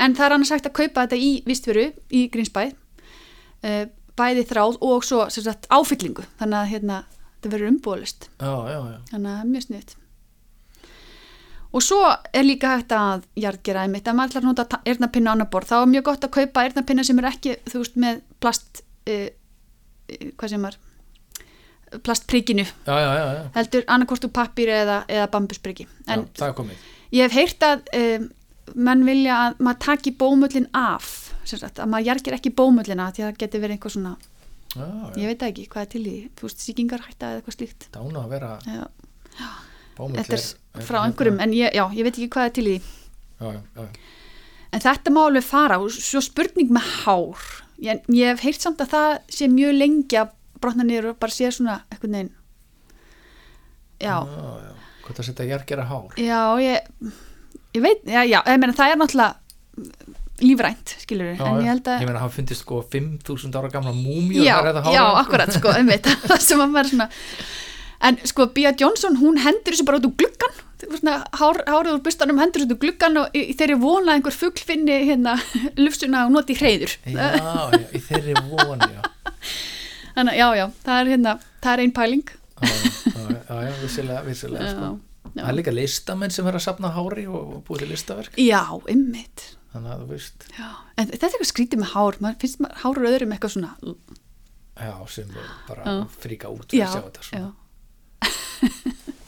En 0.00 0.14
það 0.16 0.26
er 0.26 0.34
annars 0.36 0.52
hægt 0.54 0.68
að 0.70 0.76
kaupa 0.78 1.04
þetta 1.04 1.18
í 1.20 1.30
vistveru 1.44 1.86
í 2.16 2.26
Grínsbæ 2.32 2.62
uh, 2.70 3.84
bæði 4.16 4.44
þráð 4.48 4.78
og 4.84 5.04
svo 5.06 5.24
sagt, 5.32 5.68
áfyllingu. 5.72 6.24
Þannig 6.40 6.58
að 6.60 6.70
hérna, 6.74 7.00
þetta 7.40 7.52
verður 7.54 7.72
já. 8.92 9.00
þannig 9.10 9.30
að 9.30 9.34
það 9.34 9.40
er 9.40 9.50
mjög 9.54 9.66
sniðt 9.66 9.96
og 11.70 11.84
svo 11.86 12.00
er 12.34 12.46
líka 12.46 12.74
hægt 12.74 12.92
að 12.94 13.26
jarðgera 13.38 13.84
einmitt, 13.86 14.08
að 14.08 14.16
maður 14.18 14.32
ætlar 14.32 14.42
að 14.42 14.48
nota 14.48 14.80
eirnapinna 14.90 15.30
á 15.30 15.34
annar 15.36 15.50
borð, 15.52 15.70
þá 15.70 15.76
er 15.78 15.90
mjög 15.92 16.06
gott 16.08 16.26
að 16.26 16.32
kaupa 16.34 16.64
eirnapinna 16.66 17.04
sem 17.06 17.20
er 17.22 17.28
ekki, 17.30 17.56
þú 17.70 17.82
veist, 17.84 17.98
með 18.02 18.22
plast 18.42 18.82
uh, 19.10 19.28
hvað 20.34 20.54
sem 20.54 20.66
er 20.66 20.78
plastprikinu. 22.06 22.66
Já, 22.86 22.96
já, 22.98 23.10
já, 23.18 23.24
já. 23.36 23.44
heldur 23.54 23.86
annarkvort 23.86 24.26
úr 24.26 24.34
pappír 24.34 24.70
eða, 24.74 25.00
eða 25.10 25.30
bambuspriki. 25.30 25.86
En 26.10 26.26
það 26.38 26.74
ég 27.14 27.26
hef 27.26 27.38
heyrt 27.38 27.66
að 27.66 27.88
um, 27.98 28.28
menn 28.74 29.06
vilja 29.06 29.38
að 29.46 29.62
maður 29.62 29.80
taki 29.86 30.14
bómullin 30.18 30.68
af 30.76 31.30
sagt, 31.44 31.80
að 31.82 31.90
maður 31.90 32.10
jargir 32.12 32.36
ekki 32.36 32.52
bómullina 32.54 33.08
því 33.10 33.24
að 33.24 33.30
það 33.30 33.40
geti 33.42 33.62
verið 33.62 33.76
einhver 33.76 33.94
svona, 33.94 34.12
Já, 34.70 34.86
ég 35.18 35.30
veit 35.32 35.44
ekki 35.48 35.66
hvað 35.72 35.82
er 35.86 35.90
til 35.94 36.02
í? 36.06 36.16
Þú 36.38 36.46
veist, 36.46 36.64
sýkingar 36.64 37.04
hætta 37.06 37.30
eða 37.32 37.40
eitthvað 37.40 37.56
slíkt? 37.56 37.88
Dánu 37.94 38.20
að 38.22 38.34
vera 38.36 38.50
þetta 39.98 40.38
er 40.38 40.86
frá 40.86 41.00
einhverjum 41.02 41.40
en 41.42 41.54
ég, 41.56 41.74
já, 41.74 41.84
ég 41.96 42.06
veit 42.06 42.14
ekki 42.14 42.30
hvað 42.36 42.50
er 42.50 42.54
til 42.58 42.66
í. 42.70 42.76
Já, 43.40 43.48
já, 43.56 43.86
en 44.70 44.84
þetta 44.84 45.12
má 45.12 45.24
alveg 45.26 45.44
fara 45.44 45.80
og 45.82 45.90
svo 45.92 46.22
spurning 46.22 46.70
með 46.70 46.92
hár. 47.02 47.48
Ég, 47.82 48.04
ég 48.14 48.30
hef 48.30 48.44
heyrt 48.44 48.62
samt 48.62 48.82
að 48.84 48.92
það 48.94 49.16
sé 49.34 49.48
mjög 49.50 49.74
lengi 49.80 50.20
að 50.20 50.36
brotna 50.60 50.84
niður 50.86 51.14
og 51.14 51.18
bara 51.20 51.34
sé 51.34 51.50
svona 51.54 51.80
eitthvað 51.88 52.14
neginn 52.14 52.36
já, 54.00 54.16
já, 54.24 54.48
já. 54.64 54.72
Hvað 55.04 55.18
það 55.18 55.28
setja 55.28 55.48
jargera 55.50 55.84
hár? 55.88 56.16
já, 56.20 56.40
ég 56.60 57.12
ég 57.76 57.84
veit, 57.84 58.02
já, 58.04 58.22
já, 58.24 58.40
ég 58.40 58.60
meina 58.60 58.76
það 58.76 58.94
er 58.94 59.00
náttúrulega 59.00 59.36
lífrænt, 60.44 60.96
skilur 61.04 61.32
Já, 61.34 61.44
en 61.46 61.60
ég 61.62 61.70
held 61.70 61.88
að 61.90 62.04
Ég 62.04 62.10
meina, 62.10 62.22
hann 62.22 62.34
fundist 62.34 62.64
sko 62.64 62.82
5.000 62.92 63.58
ára 63.60 63.72
gamla 63.72 63.92
múmíu 63.96 64.44
já, 64.44 64.56
já, 64.92 65.04
akkurat, 65.20 65.52
sko, 65.54 65.72
einmitt. 65.76 66.08
Það 66.30 66.46
sem 66.46 66.62
að 66.64 66.78
vera 66.78 66.92
svona 66.92 67.10
en 68.00 68.18
sko, 68.24 68.48
Bia 68.54 68.72
Johnson, 68.80 69.18
hún 69.20 69.40
hendur 69.44 69.74
þessu 69.74 69.86
bara 69.88 70.00
út 70.00 70.08
úr 70.08 70.16
gluggan 70.22 70.58
svona, 70.80 71.18
hár, 71.36 71.60
hárið 71.68 71.98
úr 71.98 72.02
bustanum 72.04 72.40
hendur 72.40 72.62
þessu 72.62 72.70
út 72.70 72.76
úr 72.76 72.80
gluggan 72.84 73.20
og 73.20 73.36
í, 73.36 73.42
þeirri 73.58 73.76
vona 73.82 74.16
einhver 74.16 74.36
fugl 74.36 74.64
finni 74.64 74.96
hérna 75.10 75.36
lufsuna 75.84 76.24
og 76.28 76.34
noti 76.36 76.56
hreiður. 76.56 76.96
Já, 77.04 77.36
já, 77.36 77.84
í 77.92 78.00
þeirri 78.08 78.36
voni, 78.48 78.88
já. 78.96 79.02
þannig, 80.16 80.40
já, 80.40 80.48
já, 80.62 80.66
það 80.86 81.02
er 81.02 81.12
hérna 81.14 81.36
það 81.60 81.72
er 81.74 81.84
einn 81.84 81.94
pæling. 82.00 82.34
Já, 82.60 82.72
já, 82.72 83.28
já, 83.36 83.62
já, 83.68 83.76
vissilega, 83.84 84.24
vissilega, 84.26 84.72
sko. 84.72 84.90
Já, 85.34 85.42
Það 85.42 85.50
er 85.52 85.58
líka 85.58 85.74
listamenn 85.76 86.34
sem 86.34 86.46
verður 86.46 86.60
að 86.60 86.66
sapna 86.66 86.92
hári 86.96 87.26
og, 87.30 87.54
og 87.56 87.62
búið 87.68 87.84
til 87.84 87.90
listaverk. 87.94 88.38
já, 88.40 88.62
einmitt 88.90 89.46
Þannig 89.70 89.92
að 89.94 90.00
þú 90.02 90.06
veist, 90.10 90.44
já. 90.58 90.68
en 90.98 91.06
þetta 91.12 91.26
er 91.26 91.30
eitthvað 91.30 91.50
skrítið 91.52 91.80
með 91.84 91.90
hár 91.94 92.16
maður 92.24 92.40
finnst 92.42 92.60
maður 92.64 92.80
hárur 92.82 93.08
öðrum 93.12 93.34
eitthvað 93.36 93.52
svona 93.54 93.70
já, 94.80 94.94
sem 95.08 95.28
bara 95.68 95.84
Já. 95.84 96.06
fríka 96.18 96.48
út 96.50 96.72
já. 96.74 96.88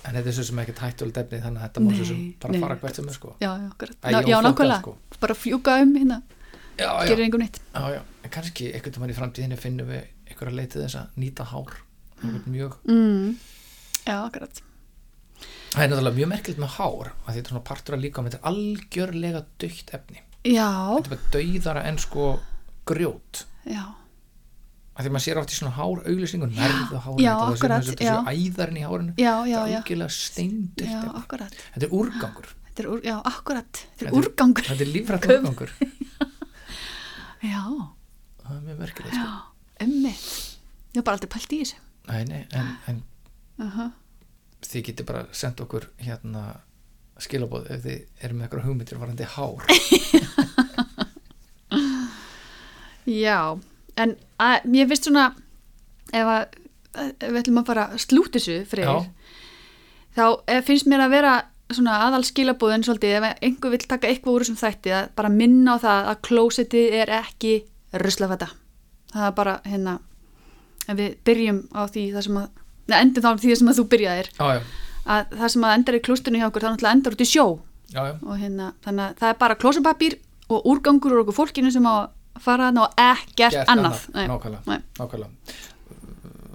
En 0.03 0.17
þetta 0.19 0.29
er 0.29 0.35
svo 0.35 0.45
sem 0.49 0.59
ekkert 0.59 0.81
hættulegt 0.83 1.19
efni 1.23 1.39
þannig 1.45 1.63
að 1.63 1.67
þetta 1.69 1.83
má 1.85 1.91
svo 1.95 2.07
sem 2.09 2.23
bara 2.43 2.53
nei. 2.57 2.63
fara 2.65 2.77
hvert 2.83 2.99
sem 2.99 3.07
er, 3.09 3.15
sko. 3.17 3.35
já, 3.39 3.53
nákvæmlega 4.43 4.81
sko. 4.81 4.97
bara 5.23 5.37
fjúka 5.39 5.77
um 5.85 5.95
hérna, 5.95 6.19
gerir 7.07 7.23
einhver 7.29 7.43
neitt 7.45 7.61
já, 7.63 7.85
já. 7.95 8.03
En 8.27 8.35
kannski 8.35 8.73
einhvern 8.75 8.99
veginn 8.99 9.15
í 9.15 9.19
framtíðinni 9.21 9.61
finnum 9.63 9.89
við 9.95 10.03
einhverja 10.27 10.59
leitið 10.59 10.85
þess 10.87 10.99
að 11.05 11.23
nýta 11.23 11.47
hár. 11.53 11.79
Er 12.23 12.45
mjög 12.51 12.77
mm. 12.91 13.33
já, 14.07 14.17
akkurat 14.19 14.63
Það 15.73 15.83
er 15.87 15.89
náttúrulega 15.93 16.17
mjög 16.19 16.29
merkilt 16.33 16.59
með 16.61 16.73
hár 16.77 17.09
að 17.13 17.33
þetta 17.33 17.43
er 17.47 17.53
svona 17.53 17.65
partur 17.65 17.95
að 17.97 18.03
líka 18.05 18.23
þetta 18.27 18.39
er 18.41 18.49
algjörlega 18.51 19.41
dögt 19.63 19.93
efni. 19.97 20.21
Já, 20.45 20.69
þetta 20.99 21.07
er 21.07 21.13
bara 21.15 21.33
dauðara 21.37 21.83
en 21.89 21.99
sko 22.03 22.27
grjót. 22.91 23.45
Já, 23.65 23.85
að 24.93 25.07
því 25.07 25.13
maður 25.15 25.25
sér 25.25 25.39
oft 25.41 25.55
í 25.55 25.57
svona 25.57 25.73
hár 25.79 26.03
auglýsingun 26.05 26.53
nærðu 26.57 26.99
hárinu, 27.07 27.23
Já, 27.25 27.33
þetta 27.39 27.55
akkurat, 27.55 27.87
þetta 27.89 28.05
já. 28.05 28.17
séu 28.19 28.35
æðarinn 28.51 28.81
í 28.81 28.85
hárinu. 28.85 29.15
Já, 29.17 29.33
já, 29.33 29.39
þetta 29.47 29.63
er 29.63 29.73
já 29.73 29.79
algjörlega 29.79 30.17
steindögt 30.19 30.91
já, 30.91 30.99
efni. 30.99 31.15
akkurat. 31.23 31.57
Þetta 31.77 31.87
er 31.89 31.95
úrgangur, 32.03 32.51
þetta 32.69 32.83
er, 32.85 32.91
úr, 32.93 33.01
já, 33.07 33.15
akkurat, 33.33 33.71
þetta 33.73 33.97
Þetta 33.97 34.05
er 34.05 34.13
er- 34.13 34.19
úrgangur. 34.21 34.69
þetta 34.69 34.85
er 34.87 34.93
lífrætt 34.93 35.27
Köf. 35.29 35.41
úrgangur. 35.41 35.73
Já, 37.43 37.63
það 38.43 38.53
er 38.57 38.61
mjög 38.67 38.79
merkilegt 38.79 39.17
já, 39.17 39.23
sko. 39.25 39.39
emmitt 39.83 40.27
ég 40.93 41.01
hef 41.01 41.05
bara 41.07 41.17
aldrei 41.17 41.31
pælt 41.33 41.55
í 41.57 41.59
þessu. 41.63 41.81
Nei, 42.11 42.21
nei, 42.29 42.43
en, 42.55 42.69
en 42.93 43.01
uh 43.63 43.81
þið 44.67 44.87
getið 44.89 45.09
bara 45.09 45.25
sendt 45.35 45.61
okkur 45.65 45.89
hérna 46.03 46.43
skilabóð 47.23 47.69
ef 47.75 47.83
þið 47.85 48.25
eru 48.25 48.35
með 48.37 48.47
eitthvað 48.47 48.67
hugmyndir 48.67 49.01
varandi 49.03 49.29
hár. 49.35 49.63
Já, 53.25 53.59
en 53.99 54.17
að, 54.39 54.69
mér 54.71 54.89
finnst 54.91 55.09
svona 55.09 55.27
ef, 56.13 56.29
að, 56.29 56.59
ef 56.95 57.25
við 57.25 57.41
ætlum 57.43 57.63
að 57.63 57.71
fara 57.71 57.89
þessu 57.97 58.59
fyrir 58.69 59.09
þá 60.13 60.25
eh, 60.47 60.63
finnst 60.65 60.89
mér 60.91 61.07
að 61.07 61.15
vera 61.17 61.35
svona 61.73 61.99
aðal 62.07 62.23
skilabúðin 62.29 62.85
svolítið 62.85 63.17
ef 63.19 63.29
einhver 63.41 63.73
vill 63.73 63.87
taka 63.89 64.11
eitthvað 64.11 64.35
úr 64.35 64.45
þessum 64.45 64.61
þætti 64.61 64.95
að 64.97 65.13
bara 65.19 65.33
minna 65.33 65.77
á 65.79 65.83
það 65.83 66.11
að 66.13 66.23
klósettið 66.29 66.97
er 67.01 67.13
ekki 67.17 67.55
ruslafætta 68.03 68.51
það 69.13 69.29
er 69.29 69.37
bara 69.39 69.55
hérna 69.65 69.95
ef 70.87 70.99
við 70.99 71.17
byrjum 71.27 71.63
á 71.73 71.83
því 71.89 72.05
það 72.13 72.27
sem 72.27 72.41
að 72.43 72.62
endum 72.89 73.23
þá 73.25 73.31
því 73.43 73.57
sem 73.57 73.69
að 73.73 73.79
þú 73.81 73.85
byrjaðir. 73.93 74.31
Já, 74.39 74.61
að 75.07 75.37
það 75.39 75.49
sem 75.55 75.65
að 75.69 75.75
endar 75.79 75.95
í 75.99 76.03
klóstunni 76.07 76.39
hjá 76.43 76.47
okkur 76.51 76.63
það 76.67 76.73
náttúrulega 76.77 76.97
endar 76.99 77.13
út 77.17 77.25
í 77.25 77.29
sjó. 77.33 77.47
Já, 77.93 78.03
og 78.23 78.37
hérna 78.41 78.73
þannig 78.85 79.05
að 79.05 79.17
það 79.21 79.29
er 79.35 79.39
bara 79.43 79.55
klósupapír 79.63 80.19
og 80.53 80.67
úrgangur 80.73 81.13
úr 81.17 81.23
okkur 81.25 81.37
fólkinu 81.43 81.71
sem 81.73 81.85
á 81.87 81.93
að 81.93 82.41
fara 82.41 82.71
þarna 82.71 82.87
og 82.87 82.95
ekkert 82.97 83.53
Gert 83.53 83.69
annað, 83.69 84.07
Nei. 84.15 84.27
nákvæmlega, 84.29 84.63
Nei. 84.67 84.79
nákvæmlega. 84.99 85.31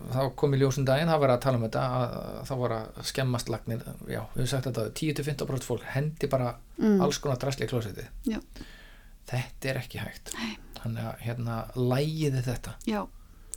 Þá 0.08 0.22
kom 0.40 0.54
í 0.56 0.58
ljósum 0.62 0.86
daginn, 0.88 1.10
það 1.12 1.20
var 1.20 1.32
að 1.34 1.42
tala 1.44 1.58
um 1.60 1.64
þetta 1.68 1.82
að 1.84 2.14
þá 2.48 2.52
var 2.62 2.74
að 2.78 3.00
skemmast 3.10 3.50
lagnir 3.52 3.82
já, 4.08 4.22
við 4.34 4.40
hefum 4.40 4.48
sagt 4.54 4.70
þetta, 4.70 4.86
10-15% 4.96 5.68
fólk 5.68 5.84
hendi 5.94 6.30
bara 6.32 6.56
Mm. 6.78 7.02
alls 7.02 7.18
konar 7.18 7.38
drasli 7.42 7.66
í 7.66 7.70
klósetti 7.72 8.04
Já. 8.30 8.38
þetta 9.28 9.70
er 9.72 9.78
ekki 9.82 9.98
hægt. 9.98 10.30
Þannig 10.78 11.04
að 11.10 11.22
hérna 11.26 11.56
lægiði 11.76 12.44
þetta. 12.46 12.74
Já, 12.86 13.00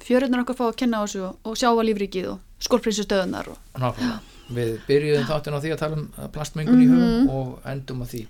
fjörurnar 0.01 0.41
okkar 0.43 0.57
fá 0.57 0.65
að 0.71 0.77
kenna 0.81 1.01
á 1.01 1.05
þessu 1.05 1.21
og, 1.29 1.37
og 1.45 1.57
sjáva 1.61 1.85
lífríkið 1.85 2.31
og 2.33 2.39
skólprinsu 2.61 3.05
stöðunar 3.07 3.49
og 3.53 3.59
nákvæmlega, 3.81 4.19
við 4.57 4.73
byrjuðum 4.89 5.27
þáttin 5.31 5.57
á 5.57 5.61
því 5.63 5.73
að 5.75 5.79
tala 5.85 5.97
um 6.01 6.31
plastmengun 6.35 6.83
í 6.83 6.87
Mhm. 6.87 6.95
hugum 6.97 7.31
og 7.31 7.59
endum 7.65 8.03
á 8.03 8.07
því. 8.07 8.27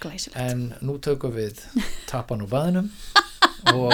Glæsilegt. 0.00 0.36
en 0.36 0.74
nú 0.80 0.98
tökum 0.98 1.32
við 1.36 1.60
tapan 2.08 2.40
úr 2.42 2.48
baðinum 2.48 2.90
og 3.76 3.92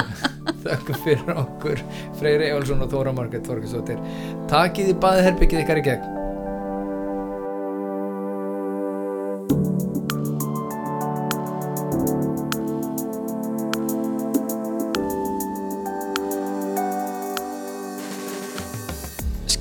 þökkum 0.63 1.01
fyrir 1.03 1.33
okkur 1.35 1.81
Freyri 2.21 2.47
Evalsson 2.51 2.83
og 2.83 2.91
Þóra 2.93 3.13
Margrét 3.15 3.43
Þorgesdóttir 3.49 3.99
takið 4.49 4.93
í 4.95 4.95
baðherbyggið 5.03 5.65
ykkar 5.65 5.81
í 5.83 5.85
gegn 5.89 6.16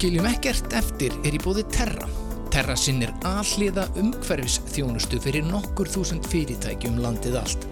Skiljum 0.06 0.28
ekkert 0.30 0.74
eftir 0.78 1.14
er 1.26 1.34
í 1.34 1.40
bóði 1.42 1.64
Terra. 1.74 2.06
Terra 2.54 2.76
sinnir 2.78 3.10
alliða 3.26 3.88
umhverfis 3.98 4.60
þjónustu 4.70 5.18
fyrir 5.24 5.48
nokkur 5.48 5.90
þúsund 5.90 6.28
fyrirtækjum 6.30 7.00
landið 7.02 7.40
allt. 7.40 7.66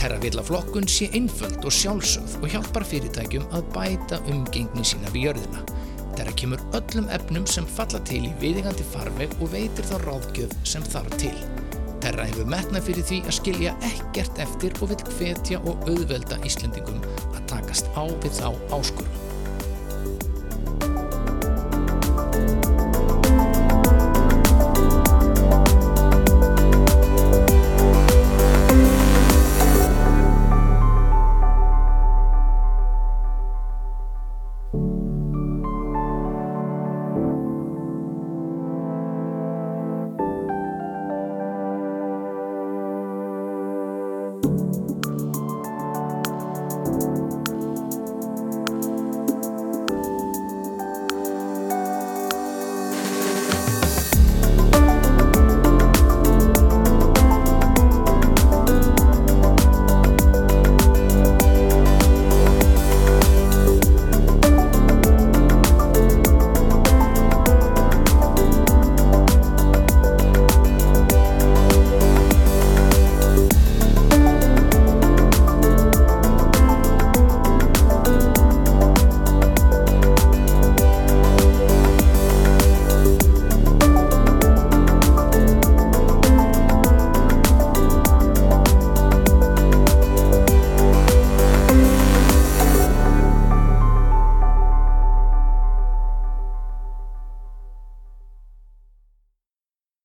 Terra 0.00 0.16
vil 0.22 0.32
að 0.40 0.48
flokkun 0.48 0.88
sé 0.88 1.10
einföld 1.18 1.60
og 1.60 1.76
sjálfsögð 1.76 2.38
og 2.40 2.48
hjálpar 2.54 2.88
fyrirtækjum 2.88 3.44
að 3.52 3.68
bæta 3.76 4.22
umgengni 4.32 4.88
sína 4.88 5.12
við 5.12 5.26
jörðina. 5.28 5.60
Terra 6.16 6.32
kemur 6.40 6.64
öllum 6.80 7.12
efnum 7.12 7.44
sem 7.44 7.68
falla 7.76 8.00
til 8.08 8.24
í 8.30 8.34
viðingandi 8.40 8.90
farveg 8.96 9.36
og 9.36 9.52
veitir 9.52 9.92
þá 9.92 9.98
ráðgjöf 10.06 10.58
sem 10.64 10.90
þarf 10.96 11.20
til. 11.20 11.36
Terra 12.00 12.24
hefur 12.30 12.48
metnað 12.48 12.88
fyrir 12.88 13.10
því 13.12 13.24
að 13.26 13.42
skilja 13.42 13.80
ekkert 13.92 14.46
eftir 14.48 14.80
og 14.80 14.94
vil 14.94 15.02
hvetja 15.18 15.60
og 15.60 15.90
auðvelda 15.92 16.40
Íslendingum 16.40 17.04
að 17.34 17.42
takast 17.52 17.92
á 17.92 18.08
við 18.08 18.40
þá 18.40 18.48
áskurum. 18.72 19.19